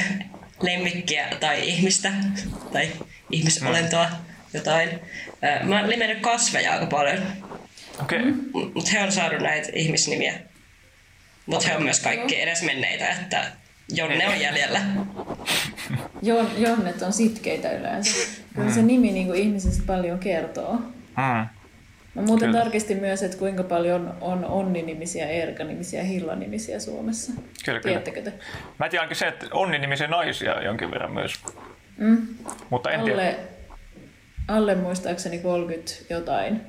lemmikkiä 0.62 1.28
tai 1.40 1.68
ihmistä 1.68 2.12
tai 2.72 2.88
ihmisolentoa 3.30 4.08
jotain. 4.54 4.88
Ö, 5.44 5.64
mä 5.64 5.80
oon 5.80 5.90
nimennyt 5.90 6.20
kasveja 6.20 6.72
aika 6.72 6.86
paljon, 6.86 7.18
Okei. 8.02 8.18
Okay. 8.20 8.32
mutta 8.74 8.90
he 8.92 9.02
on 9.02 9.12
saanut 9.12 9.40
näitä 9.40 9.68
ihmisnimiä. 9.74 10.34
Mutta 11.46 11.68
he 11.68 11.76
on 11.76 11.82
myös 11.82 12.00
kaikki 12.00 12.40
edesmenneitä, 12.42 13.08
että 13.10 13.44
Jonne 13.88 14.28
on 14.28 14.40
jäljellä. 14.40 14.80
Jon, 16.22 16.50
jonnet 16.56 17.02
on 17.02 17.12
sitkeitä 17.12 17.72
yleensä. 17.72 18.28
Kyllä 18.54 18.70
se 18.70 18.82
nimi 18.82 19.12
niin 19.12 19.26
kuin 19.26 19.38
ihmisestä 19.40 19.82
paljon 19.86 20.18
kertoo. 20.18 20.72
Mm. 21.16 21.61
Mä 22.14 22.22
muuten 22.22 22.48
Kyllä. 22.48 22.62
tarkistin 22.62 22.96
myös, 22.96 23.22
että 23.22 23.36
kuinka 23.36 23.62
paljon 23.62 24.14
on 24.20 24.44
Onni-nimisiä, 24.44 25.26
Erka-nimisiä, 25.28 26.02
Hilla-nimisiä 26.02 26.80
Suomessa. 26.80 27.32
Kyllä. 27.64 27.80
Tiedättekö 27.80 28.22
te? 28.22 28.32
Mä 28.78 28.88
tiedän 28.88 29.14
se, 29.14 29.28
että 29.28 29.46
Onni-nimisiä 29.52 30.06
naisia 30.06 30.62
jonkin 30.62 30.90
verran 30.90 31.12
myös. 31.12 31.34
Mm. 31.98 32.26
Mutta 32.70 32.90
en 32.90 33.00
tiedä. 33.00 33.20
Alle, 33.20 33.36
alle 34.48 34.74
muistaakseni 34.74 35.38
30 35.38 35.92
jotain 36.10 36.60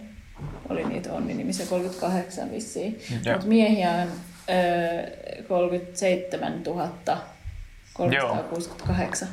oli 0.69 0.83
niitä 0.83 1.13
Onni-nimisiä, 1.13 1.65
38 1.65 2.51
vissiin. 2.51 2.99
Joo. 3.25 3.35
Mutta 3.35 3.47
miehiä 3.47 3.91
on 3.91 4.07
ö, 5.41 5.43
37 5.47 6.63
368. 7.93 9.27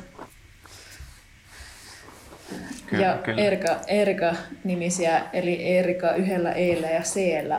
Kyllä, 2.87 3.05
ja 3.05 3.17
kyllä. 3.17 3.41
Erika, 3.41 3.79
Erika-nimisiä, 3.87 5.21
eli 5.33 5.77
Erika 5.77 6.15
yhdellä 6.15 6.51
eellä 6.51 6.87
ja 6.87 7.01
c 7.01 7.15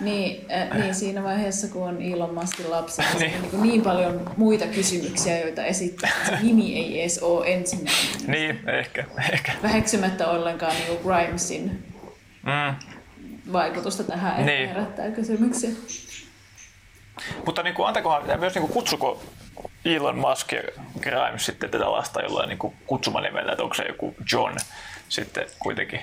Niin, 0.00 0.46
äh, 0.52 0.78
niin 0.78 0.94
siinä 0.94 1.22
vaiheessa, 1.22 1.68
kun 1.68 1.88
on 1.88 2.02
Elon 2.02 2.34
Muskin 2.34 2.70
lapsi, 2.70 3.02
niin, 3.02 3.18
Niin. 3.20 3.42
niin. 3.52 3.62
niin, 3.62 3.82
paljon 3.82 4.30
muita 4.36 4.66
kysymyksiä, 4.66 5.38
joita 5.40 5.64
esittää. 5.64 6.10
Se 6.26 6.38
nimi 6.42 6.76
ei 6.76 7.00
edes 7.00 7.18
ole 7.18 7.46
ensimmäinen. 7.54 8.02
Niin, 8.26 8.60
ehkä, 8.70 9.04
ehkä. 9.32 9.52
Väheksymättä 9.62 10.28
ollenkaan 10.28 10.72
niin 10.76 10.98
Grimesin 11.02 11.82
Mm. 12.42 12.74
vaikutusta 13.52 14.04
tähän, 14.04 14.32
että 14.32 14.44
Niin. 14.52 14.68
herättää 14.68 15.10
kysymyksiä. 15.10 15.70
Mutta 17.46 17.62
niin 17.62 17.74
kuin, 17.74 17.88
antakohan, 17.88 18.28
ja 18.28 18.36
myös 18.36 18.54
niin 18.54 18.62
kuin, 18.62 18.72
kutsuko 18.72 19.22
Elon 19.84 20.18
Musk 20.18 20.52
ja 20.52 20.62
Grimes 21.00 21.46
sitten 21.46 21.70
tätä 21.70 21.90
lasta 21.92 22.22
jollain 22.22 22.48
niin 22.48 22.58
kutsumanimellä, 22.86 23.52
että 23.52 23.62
onko 23.62 23.74
se 23.74 23.82
joku 23.84 24.14
John 24.32 24.56
sitten 25.08 25.46
kuitenkin 25.58 26.00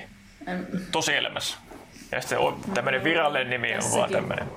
Äm, 0.48 0.66
tosielämässä. 0.92 1.56
Ja 2.12 2.20
sitten 2.20 2.38
on 2.38 2.60
tämmöinen 2.74 3.04
virallinen 3.04 3.50
nimi 3.50 3.74
on 3.74 3.92
vaan 3.92 4.10
tämmöinen. 4.10 4.50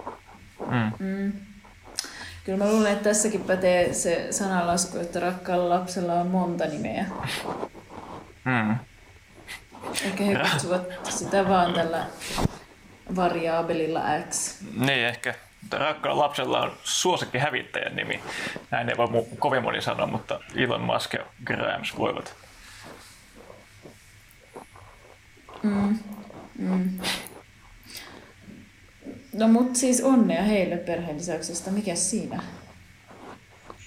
Kyllä 2.43 2.57
mä 2.57 2.71
luulen, 2.71 2.91
että 2.91 3.03
tässäkin 3.03 3.43
pätee 3.43 3.93
se 3.93 4.27
sanalasku, 4.31 4.97
että 4.97 5.19
rakkaalla 5.19 5.69
lapsella 5.69 6.13
on 6.13 6.27
monta 6.27 6.65
nimeä. 6.65 7.05
Mm. 8.43 8.75
Ehkä 10.05 10.23
he 10.23 10.35
kutsuvat 10.51 10.83
sitä 11.09 11.49
vaan 11.49 11.73
tällä 11.73 12.05
variaabelilla 13.15 14.01
X. 14.29 14.61
Niin 14.77 15.05
ehkä. 15.05 15.35
Rakkaalla 15.71 16.23
lapsella 16.23 16.61
on 16.61 16.77
suosikki 16.83 17.37
hävittäjän 17.37 17.95
nimi. 17.95 18.19
Näin 18.71 18.89
ei 18.89 18.97
voi 18.97 19.07
mu- 19.07 19.35
kovin 19.39 19.63
moni 19.63 19.81
sanoa, 19.81 20.07
mutta 20.07 20.39
Elon 20.55 20.81
Musk 20.81 21.13
ja 21.13 21.25
Grimes 21.45 21.97
voivat. 21.97 22.35
No 29.33 29.47
mut 29.47 29.75
siis 29.75 30.03
onnea 30.03 30.43
heille 30.43 30.77
perheen 30.77 31.17
lisäyksestä. 31.17 31.71
Mikäs 31.71 32.09
siinä? 32.09 32.43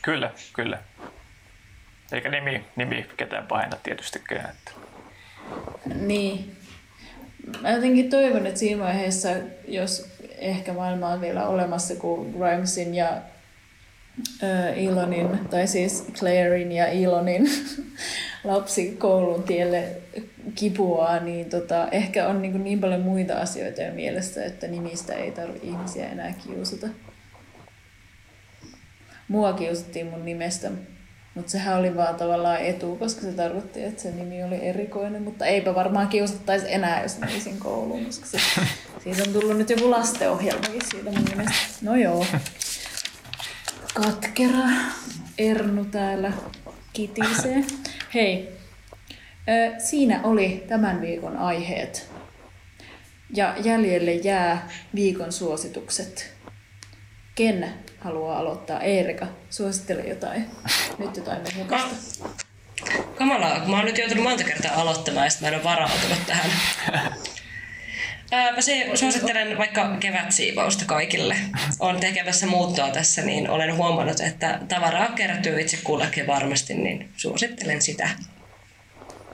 Kyllä, 0.03 0.31
kyllä. 0.53 0.79
Eikä 2.13 2.29
nimi, 2.29 2.65
nimi 2.77 3.07
ketään 3.17 3.47
pahenna 3.47 3.77
tietystikään. 3.83 4.51
Että. 4.51 4.73
Niin. 5.95 6.57
Mä 7.61 7.71
jotenkin 7.71 8.11
toivon, 8.11 8.47
että 8.47 8.61
siinä 8.61 8.85
vaiheessa, 8.85 9.29
jos 9.69 10.09
ehkä 10.39 10.73
maailma 10.73 11.09
on 11.09 11.21
vielä 11.21 11.47
olemassa, 11.47 11.95
kun 11.95 12.35
Grimesin 12.39 12.95
ja 12.95 13.23
ö, 14.43 14.75
Elonin, 14.75 15.49
tai 15.51 15.67
siis 15.67 16.05
Clairein 16.13 16.73
ja 16.73 16.87
Elonin 16.87 17.51
lapsi 18.45 18.97
koulun 18.99 19.43
tielle 19.43 20.00
kipuaa, 20.55 21.21
niin 21.21 21.51
tota, 21.51 21.89
ehkä 21.89 22.29
on 22.29 22.43
niin, 22.43 22.65
niin 22.65 22.81
paljon 22.81 23.01
muita 23.01 23.35
asioita 23.35 23.83
jo 23.83 23.95
mielessä, 23.95 24.45
että 24.45 24.67
nimistä 24.67 25.15
ei 25.15 25.31
tarvitse 25.31 25.67
ihmisiä 25.67 26.09
enää 26.09 26.35
kiusata. 26.47 26.87
Mua 29.29 29.53
kiusattiin 29.53 30.07
mun 30.07 30.25
nimestä, 30.25 30.71
mutta 31.35 31.51
sehän 31.51 31.79
oli 31.79 31.97
vaan 31.97 32.15
tavallaan 32.15 32.61
etu, 32.61 32.97
koska 32.97 33.21
se 33.21 33.33
tarkoitti, 33.33 33.85
että 33.85 34.03
se 34.03 34.11
nimi 34.11 34.45
oli 34.45 34.57
erikoinen, 34.63 35.23
mutta 35.23 35.47
eipä 35.47 35.75
varmaan 35.75 36.09
kiusattaisi 36.09 36.67
enää, 36.69 37.03
jos 37.03 37.19
menisin 37.19 37.59
kouluun, 37.59 38.05
koska 38.05 38.27
se, 38.27 38.39
siitä 39.05 39.23
on 39.27 39.33
tullut 39.33 39.59
nyt 39.59 39.71
joku 39.71 39.91
lastenohjelmakin 39.91 40.83
siitä 40.91 41.11
mun 41.11 41.25
nimestä. 41.25 41.55
No 41.83 41.97
joo. 41.97 42.27
Katkera 43.95 44.69
Ernu 45.39 45.85
täällä 45.85 46.33
kitisee. 46.93 47.65
Hei, 48.15 48.60
siinä 49.79 50.21
oli 50.23 50.65
tämän 50.69 51.01
viikon 51.01 51.37
aiheet. 51.37 52.11
Ja 53.35 53.55
jäljelle 53.65 54.13
jää 54.13 54.69
viikon 54.95 55.33
suositukset. 55.33 56.33
Ken 57.35 57.75
haluaa 57.99 58.39
aloittaa? 58.39 58.81
Eerika, 58.81 59.27
suosittele 59.51 60.03
jotain. 60.03 60.47
Nyt 60.99 61.17
jotain 61.17 61.43
mehukasta. 61.43 62.29
Kamalaa, 63.15 63.61
kun 63.61 63.71
mä 63.71 63.77
oon 63.77 63.85
nyt 63.85 63.99
joutunut 63.99 64.25
monta 64.25 64.45
kertaa 64.45 64.81
aloittamaan 64.81 65.27
ja 65.27 65.31
mä 65.41 65.49
en 65.49 65.55
ole 65.55 65.65
varautunut 65.65 66.19
tähän. 66.27 66.51
Ää, 68.33 68.53
Mä 68.53 68.61
se- 68.61 68.91
suosittelen 68.95 69.59
vaikka 69.59 69.97
kevätsiivousta 70.01 70.85
kaikille. 70.85 71.37
Olen 71.79 72.01
tekemässä 72.01 72.47
muuttoa 72.47 72.91
tässä, 72.91 73.23
niin 73.23 73.51
olen 73.51 73.77
huomannut, 73.77 74.21
että 74.21 74.61
tavaraa 74.69 75.09
kertyy 75.09 75.61
itse 75.61 75.79
kullekin 75.85 76.27
varmasti, 76.27 76.75
niin 76.75 77.09
suosittelen 77.17 77.83
sitä. 77.83 78.09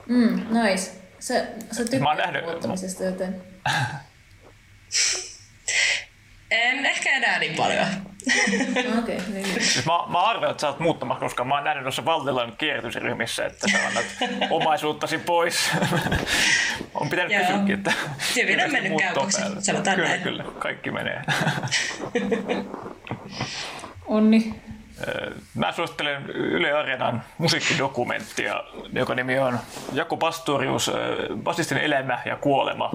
Mm, 0.09 0.47
nice. 0.63 0.91
Sä, 1.19 1.47
sä 1.73 1.85
tykkäät 1.85 2.19
nähnyt- 2.19 2.45
muuttamisesta, 2.45 3.05
joten... 3.05 3.43
En 6.51 6.87
ehkä 6.87 7.11
enää 7.11 7.39
niin 7.39 7.55
paljon. 7.55 7.87
Okei, 8.99 9.17
okay, 9.17 9.33
niin. 9.33 9.47
Siis 9.47 9.87
mä, 9.87 9.93
mä 10.09 10.21
arvelin, 10.21 10.51
että 10.51 10.61
sä 10.61 10.69
oot 10.69 10.81
muuttamassa, 10.81 11.21
koska 11.21 11.45
mä 11.45 11.55
oon 11.55 11.65
nähnyt 11.65 11.85
noissa 11.85 12.05
Valtilan 12.05 12.57
kierrätysryhmissä, 12.59 13.47
että 13.47 13.69
sä 13.73 13.79
annat 13.89 14.05
omaisuuttasi 14.51 15.19
pois. 15.19 15.71
on 16.95 17.09
pitänyt 17.09 17.33
Joo. 17.33 17.43
kysyäkin, 17.43 17.75
että... 17.75 17.93
Hyvin 18.37 18.65
on 18.65 18.73
mennyt 18.73 18.93
päällä. 18.97 19.61
sanotaan 19.61 19.97
kyllä, 19.97 20.09
näin. 20.09 20.23
Kyllä, 20.23 20.45
kaikki 20.59 20.91
menee. 20.91 21.23
Onni. 24.07 24.55
Mä 25.55 25.73
suosittelen 25.73 26.31
Yle 26.31 26.73
Areenan 26.73 27.23
musiikkidokumenttia, 27.39 28.65
joka 28.93 29.15
nimi 29.15 29.39
on 29.39 29.59
Jako 29.93 30.17
Pastorius, 30.17 30.91
basistin 31.37 31.79
elämä 31.79 32.23
ja 32.25 32.37
kuolema. 32.37 32.91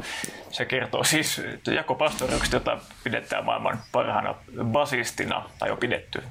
Se 0.52 0.66
kertoo 0.66 1.04
siis 1.04 1.42
Jako 1.68 1.96
Pastoriuksesta, 1.96 2.56
jota 2.56 2.78
pidetään 3.04 3.46
maailman 3.46 3.80
parhaana 3.92 4.36
basistina, 4.64 5.50
tai 5.60 5.72
on 5.72 5.78
pidetty. 5.78 6.24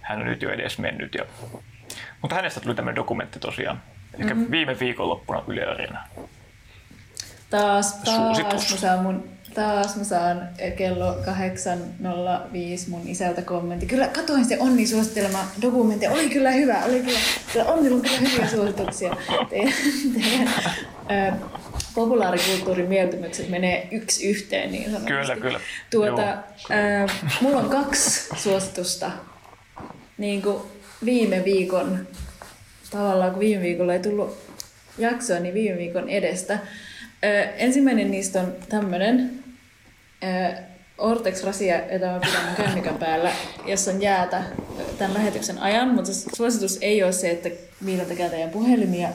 Hän 0.00 0.20
on 0.20 0.26
nyt 0.26 0.42
jo 0.42 0.50
edes 0.50 0.78
mennyt. 0.78 1.14
Ja... 1.14 1.24
Mutta 2.22 2.36
hänestä 2.36 2.60
tuli 2.60 2.74
tämmöinen 2.74 2.96
dokumentti 2.96 3.38
tosiaan. 3.38 3.82
Eli 4.14 4.24
mm-hmm. 4.24 4.50
viime 4.50 4.78
viikonloppuna 4.78 5.42
Yle 5.48 5.66
Areenaan. 5.66 6.08
Taas, 7.50 7.94
taas 7.94 8.16
Suositus. 8.16 8.70
mä 8.70 8.76
saan 8.76 8.98
mun, 8.98 9.28
taas 9.54 9.96
mä 9.96 10.04
saan 10.04 10.48
kello 10.76 11.14
8.05 11.14 11.22
mun 12.88 13.08
isältä 13.08 13.42
kommentti. 13.42 13.86
Kyllä 13.86 14.08
katoin 14.08 14.44
se 14.44 14.58
Onni 14.60 14.86
suosittelema 14.86 15.44
dokumentti. 15.62 16.06
Oli 16.08 16.30
kyllä 16.30 16.50
hyvä, 16.50 16.84
oli 16.84 17.00
kyllä, 17.00 17.18
kyllä 17.52 17.64
Onnilla 17.64 17.96
on 17.96 18.02
kyllä 18.02 18.18
hyviä 18.18 18.48
suosituksia. 18.48 19.16
Teidän, 19.50 19.72
teidän 20.14 20.48
ö, 21.10 21.32
populaarikulttuurin 21.94 22.88
mieltymykset 22.88 23.48
menee 23.48 23.88
yksi 23.90 24.28
yhteen 24.30 24.72
niin 24.72 24.84
sanotusti. 24.84 25.12
Kyllä, 25.12 25.36
kyllä. 25.36 25.60
Tuota, 25.90 26.30
ö, 26.70 27.08
mulla 27.40 27.58
on 27.58 27.70
kaksi 27.70 28.28
suositusta. 28.36 29.10
Niin 30.18 30.42
kuin 30.42 30.62
viime 31.04 31.44
viikon, 31.44 32.06
tavallaan 32.90 33.30
kun 33.30 33.40
viime 33.40 33.62
viikolla 33.62 33.92
ei 33.92 34.00
tullut 34.00 34.38
jaksoa, 34.98 35.38
niin 35.38 35.54
viime 35.54 35.78
viikon 35.78 36.08
edestä. 36.08 36.58
Ö, 37.24 37.42
ensimmäinen 37.42 38.10
niistä 38.10 38.40
on 38.40 38.54
tämmönen 38.68 39.41
ö, 40.22 40.62
Ortex 40.98 41.44
Rasia, 41.44 41.92
jota 41.92 42.06
mä 42.06 42.20
pidän 42.20 42.56
kännykän 42.56 42.98
päällä, 42.98 43.32
jossa 43.66 43.90
on 43.90 44.02
jäätä 44.02 44.42
tämän 44.98 45.14
lähetyksen 45.14 45.58
ajan, 45.58 45.88
mutta 45.88 46.12
se 46.12 46.30
suositus 46.36 46.78
ei 46.80 47.02
ole 47.02 47.12
se, 47.12 47.30
että 47.30 47.48
viilatakää 47.84 48.28
teidän 48.28 48.50
puhelimia 48.50 49.08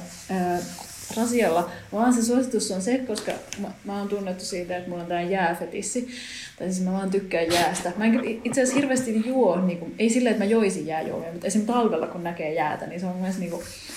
Rasialla, 1.17 1.69
vaan 1.93 2.13
se 2.13 2.25
suositus 2.25 2.71
on 2.71 2.81
se, 2.81 2.97
koska 2.97 3.31
mä, 3.61 3.67
mä 3.85 3.97
oon 3.97 4.07
tunnettu 4.07 4.45
siitä, 4.45 4.77
että 4.77 4.89
mulla 4.89 5.03
on 5.03 5.09
tää 5.09 5.21
jääfetissi. 5.21 6.07
Tai 6.59 6.71
siis 6.71 6.85
mä 6.85 6.91
vaan 6.91 7.11
tykkään 7.11 7.51
jäästä. 7.51 7.91
Mä 7.97 8.05
en 8.05 8.21
itse 8.23 8.61
asiassa 8.61 8.75
hirveästi 8.75 9.23
juo, 9.25 9.61
niin 9.61 9.77
kuin, 9.77 9.95
ei 9.99 10.09
silleen, 10.09 10.33
että 10.33 10.45
mä 10.45 10.51
joisin 10.51 10.87
jääjuomia, 10.87 11.31
mutta 11.31 11.47
esimerkiksi 11.47 11.73
talvella 11.73 12.07
kun 12.07 12.23
näkee 12.23 12.53
jäätä, 12.53 12.87
niin 12.87 12.99
se 12.99 13.05
on 13.05 13.15
myös 13.15 13.37
niin 13.37 13.53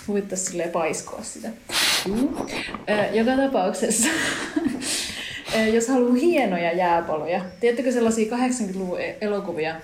huvittaisi 0.08 0.44
silleen 0.44 0.70
paiskoa 0.70 1.22
sitä. 1.22 1.48
Mm. 2.08 2.28
Ö, 2.88 3.06
joka 3.12 3.36
tapauksessa, 3.36 4.08
jos 5.72 5.88
haluaa 5.88 6.14
hienoja 6.14 6.72
jääpaloja, 6.72 7.40
tiedättekö 7.60 7.92
sellaisia 7.92 8.36
80-luvun 8.36 9.00
e- 9.00 9.16
elokuvia, 9.20 9.74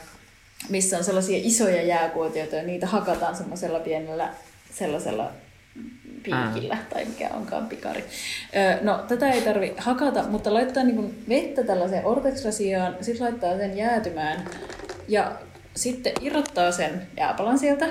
missä 0.69 0.99
on 0.99 1.05
sellaisia 1.05 1.39
isoja 1.43 1.83
jääkuotioita 1.83 2.57
ja 2.57 2.63
niitä 2.63 2.87
hakataan 2.87 3.37
semmoisella 3.37 3.81
pienellä 3.81 4.31
sellaisella 4.75 5.31
piikillä 6.23 6.77
tai 6.91 7.05
mikä 7.05 7.29
onkaan 7.35 7.67
pikari. 7.67 8.05
Ö, 8.57 8.85
No 8.85 9.05
tätä 9.09 9.31
ei 9.31 9.43
tarvi 9.43 9.75
hakata, 9.77 10.23
mutta 10.23 10.55
laittaa 10.55 10.83
niinku 10.85 11.15
vettä 11.29 11.63
tällaiseen 11.65 12.05
ortex-rasiaan, 12.07 12.97
sitten 13.01 13.25
laittaa 13.27 13.57
sen 13.57 13.77
jäätymään 13.77 14.45
ja 15.09 15.33
sitten 15.77 16.13
irrottaa 16.21 16.73
sen 16.73 17.07
jääpalan 17.17 17.59
sieltä, 17.59 17.87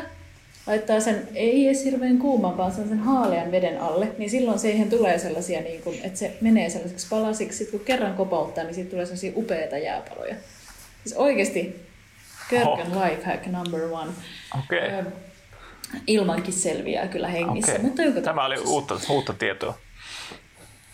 laittaa 0.67 0.99
sen 0.99 1.27
ei 1.35 1.67
edes 1.67 1.85
hirveän 1.85 2.17
kuuman, 2.17 2.57
vaan 2.57 2.71
sen, 2.71 2.89
sen 2.89 2.99
haalean 2.99 3.51
veden 3.51 3.81
alle, 3.81 4.07
niin 4.17 4.29
silloin 4.29 4.59
siihen 4.59 4.89
tulee 4.89 5.19
sellaisia, 5.19 5.61
niin 5.61 5.81
kuin, 5.81 5.99
että 6.03 6.19
se 6.19 6.37
menee 6.41 6.69
sellaiseksi 6.69 7.07
palasiksi. 7.09 7.57
Sitten 7.57 7.79
kun 7.79 7.85
kerran 7.85 8.13
kopauttaa, 8.13 8.63
niin 8.63 8.75
siitä 8.75 8.89
tulee 8.89 9.05
sellaisia 9.05 9.31
upeita 9.35 9.77
jääpaloja. 9.77 10.35
Siis 11.03 11.15
oikeasti 11.17 11.85
Körkön 12.49 12.91
lifehack 12.91 13.47
number 13.47 13.81
one. 13.91 14.11
Ö, 14.71 15.03
Ilmankin 16.07 16.53
selviää 16.53 17.07
kyllä 17.07 17.27
hengissä, 17.27 17.71
Okei. 17.71 17.83
mutta 17.83 18.01
joka 18.01 18.21
Tämä 18.21 18.45
oli 18.45 18.59
uutta, 18.59 18.99
uutta 19.09 19.33
tietoa. 19.33 19.77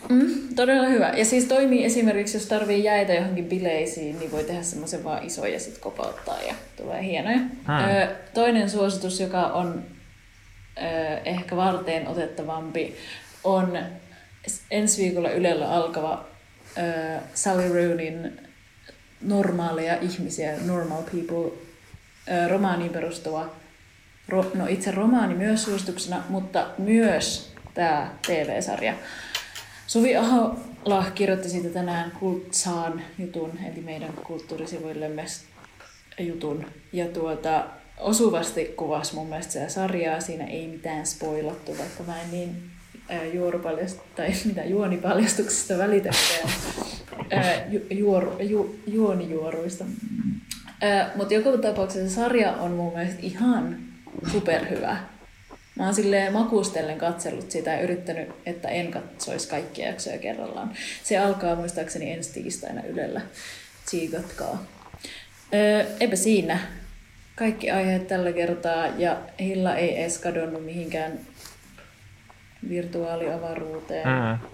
Mm, 0.10 0.56
todella 0.56 0.88
hyvä. 0.88 1.10
Ja 1.10 1.26
siis 1.26 1.46
toimii 1.46 1.86
esimerkiksi, 1.86 2.38
jos 2.38 2.46
tarvii 2.46 2.84
jäitä 2.84 3.14
johonkin 3.14 3.46
bileisiin, 3.46 4.20
niin 4.20 4.32
voi 4.32 4.44
tehdä 4.44 4.64
semmoisen 4.64 5.04
vaan 5.04 5.24
ison 5.24 5.52
ja 5.52 5.60
sitten 5.60 5.82
kopauttaa 5.82 6.42
ja 6.42 6.56
tulee 6.78 7.04
hienoja. 7.04 7.38
Hmm. 7.38 8.02
Ö, 8.04 8.08
toinen 8.34 8.70
suositus, 8.70 9.20
joka 9.20 9.48
on 9.48 9.84
ö, 10.78 10.82
ehkä 11.26 11.56
varteen 11.56 12.08
otettavampi, 12.08 12.96
on 13.44 13.78
ensi 14.72 15.04
viikolla 15.04 15.30
Ylellä 15.30 15.70
alkava 15.72 16.26
ö, 16.78 17.20
Sally 17.34 17.74
Roonin 17.74 18.42
normaaleja 19.22 19.98
ihmisiä, 20.02 20.54
normal 20.66 21.02
people, 21.02 21.52
ö, 22.32 22.48
romaaniin 22.48 22.92
perustuva, 22.92 23.50
ro, 24.28 24.52
no 24.54 24.66
itse 24.68 24.92
romaani 24.92 25.36
myös 25.36 25.64
suosituksena, 25.64 26.24
mutta 26.30 26.68
myös 26.78 27.52
tämä 27.74 28.10
TV-sarja. 28.28 28.94
Suvi 29.92 30.16
Ahola 30.16 31.12
kirjoitti 31.16 31.50
siitä 31.50 31.70
tänään 31.70 32.12
Kultsaan 32.12 33.02
jutun, 33.20 33.52
eli 33.72 33.82
meidän 33.82 34.14
kulttuurisivuillemme 34.28 35.26
jutun. 36.20 36.66
Ja 36.94 37.06
tuota, 37.06 37.66
osuvasti 37.98 38.66
kuvasi 38.66 39.16
mun 39.16 39.28
mielestä 39.28 39.54
sitä 39.54 39.70
sarjaa. 39.70 40.20
Siinä 40.20 40.46
ei 40.46 40.68
mitään 40.68 41.06
spoilattu, 41.06 41.78
vaikka 41.78 42.04
mä 42.04 42.22
en 42.22 42.32
niin 42.32 42.72
tai 44.16 44.32
mitä 44.46 44.64
juonipaljastuksista 44.64 45.78
välitäkään. 45.78 46.50
Ää, 47.32 47.66
ju, 47.70 47.80
juoru, 47.90 48.40
ju, 48.40 48.80
juonijuoruista. 48.88 49.86
Mutta 51.16 51.34
joka 51.34 51.58
tapauksessa 51.58 52.22
sarja 52.22 52.54
on 52.54 52.72
mun 52.72 52.94
mielestä 52.94 53.20
ihan 53.22 53.78
superhyvä. 54.32 54.98
Mä 55.76 55.86
oon 55.86 55.96
silleen 55.96 56.34
makustellen 56.34 56.98
katsellut 56.98 57.52
sitä 57.52 57.70
ja 57.70 57.82
yrittänyt, 57.82 58.30
että 58.46 58.68
en 58.68 58.92
katsoisi 58.92 59.50
kaikkia 59.50 59.88
jaksoja 59.88 60.18
kerrallaan. 60.18 60.74
Se 61.04 61.18
alkaa 61.18 61.56
muistaakseni 61.56 62.12
ensi 62.12 62.34
tiistaina 62.34 62.84
Ylellä. 62.84 63.22
Tsiikatkaa. 63.86 64.64
Öö, 65.54 65.86
eipä 66.00 66.16
siinä. 66.16 66.60
Kaikki 67.36 67.72
aiheet 67.72 68.08
tällä 68.08 68.32
kertaa 68.32 68.88
ja 68.88 69.22
Hilla 69.40 69.76
ei 69.76 70.02
edes 70.02 70.18
kadonnut 70.18 70.66
mihinkään 70.66 71.20
virtuaaliavaruuteen. 72.70 74.08
Mm. 74.08 74.48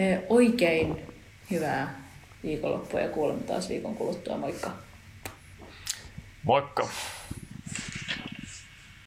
Öö, 0.00 0.18
oikein 0.28 0.96
hyvää 1.50 2.04
viikonloppua 2.42 3.00
ja 3.00 3.08
kuulemme 3.08 3.42
taas 3.42 3.68
viikon 3.68 3.94
kuluttua. 3.94 4.36
Moikka! 4.36 4.70
Moikka! 6.42 6.88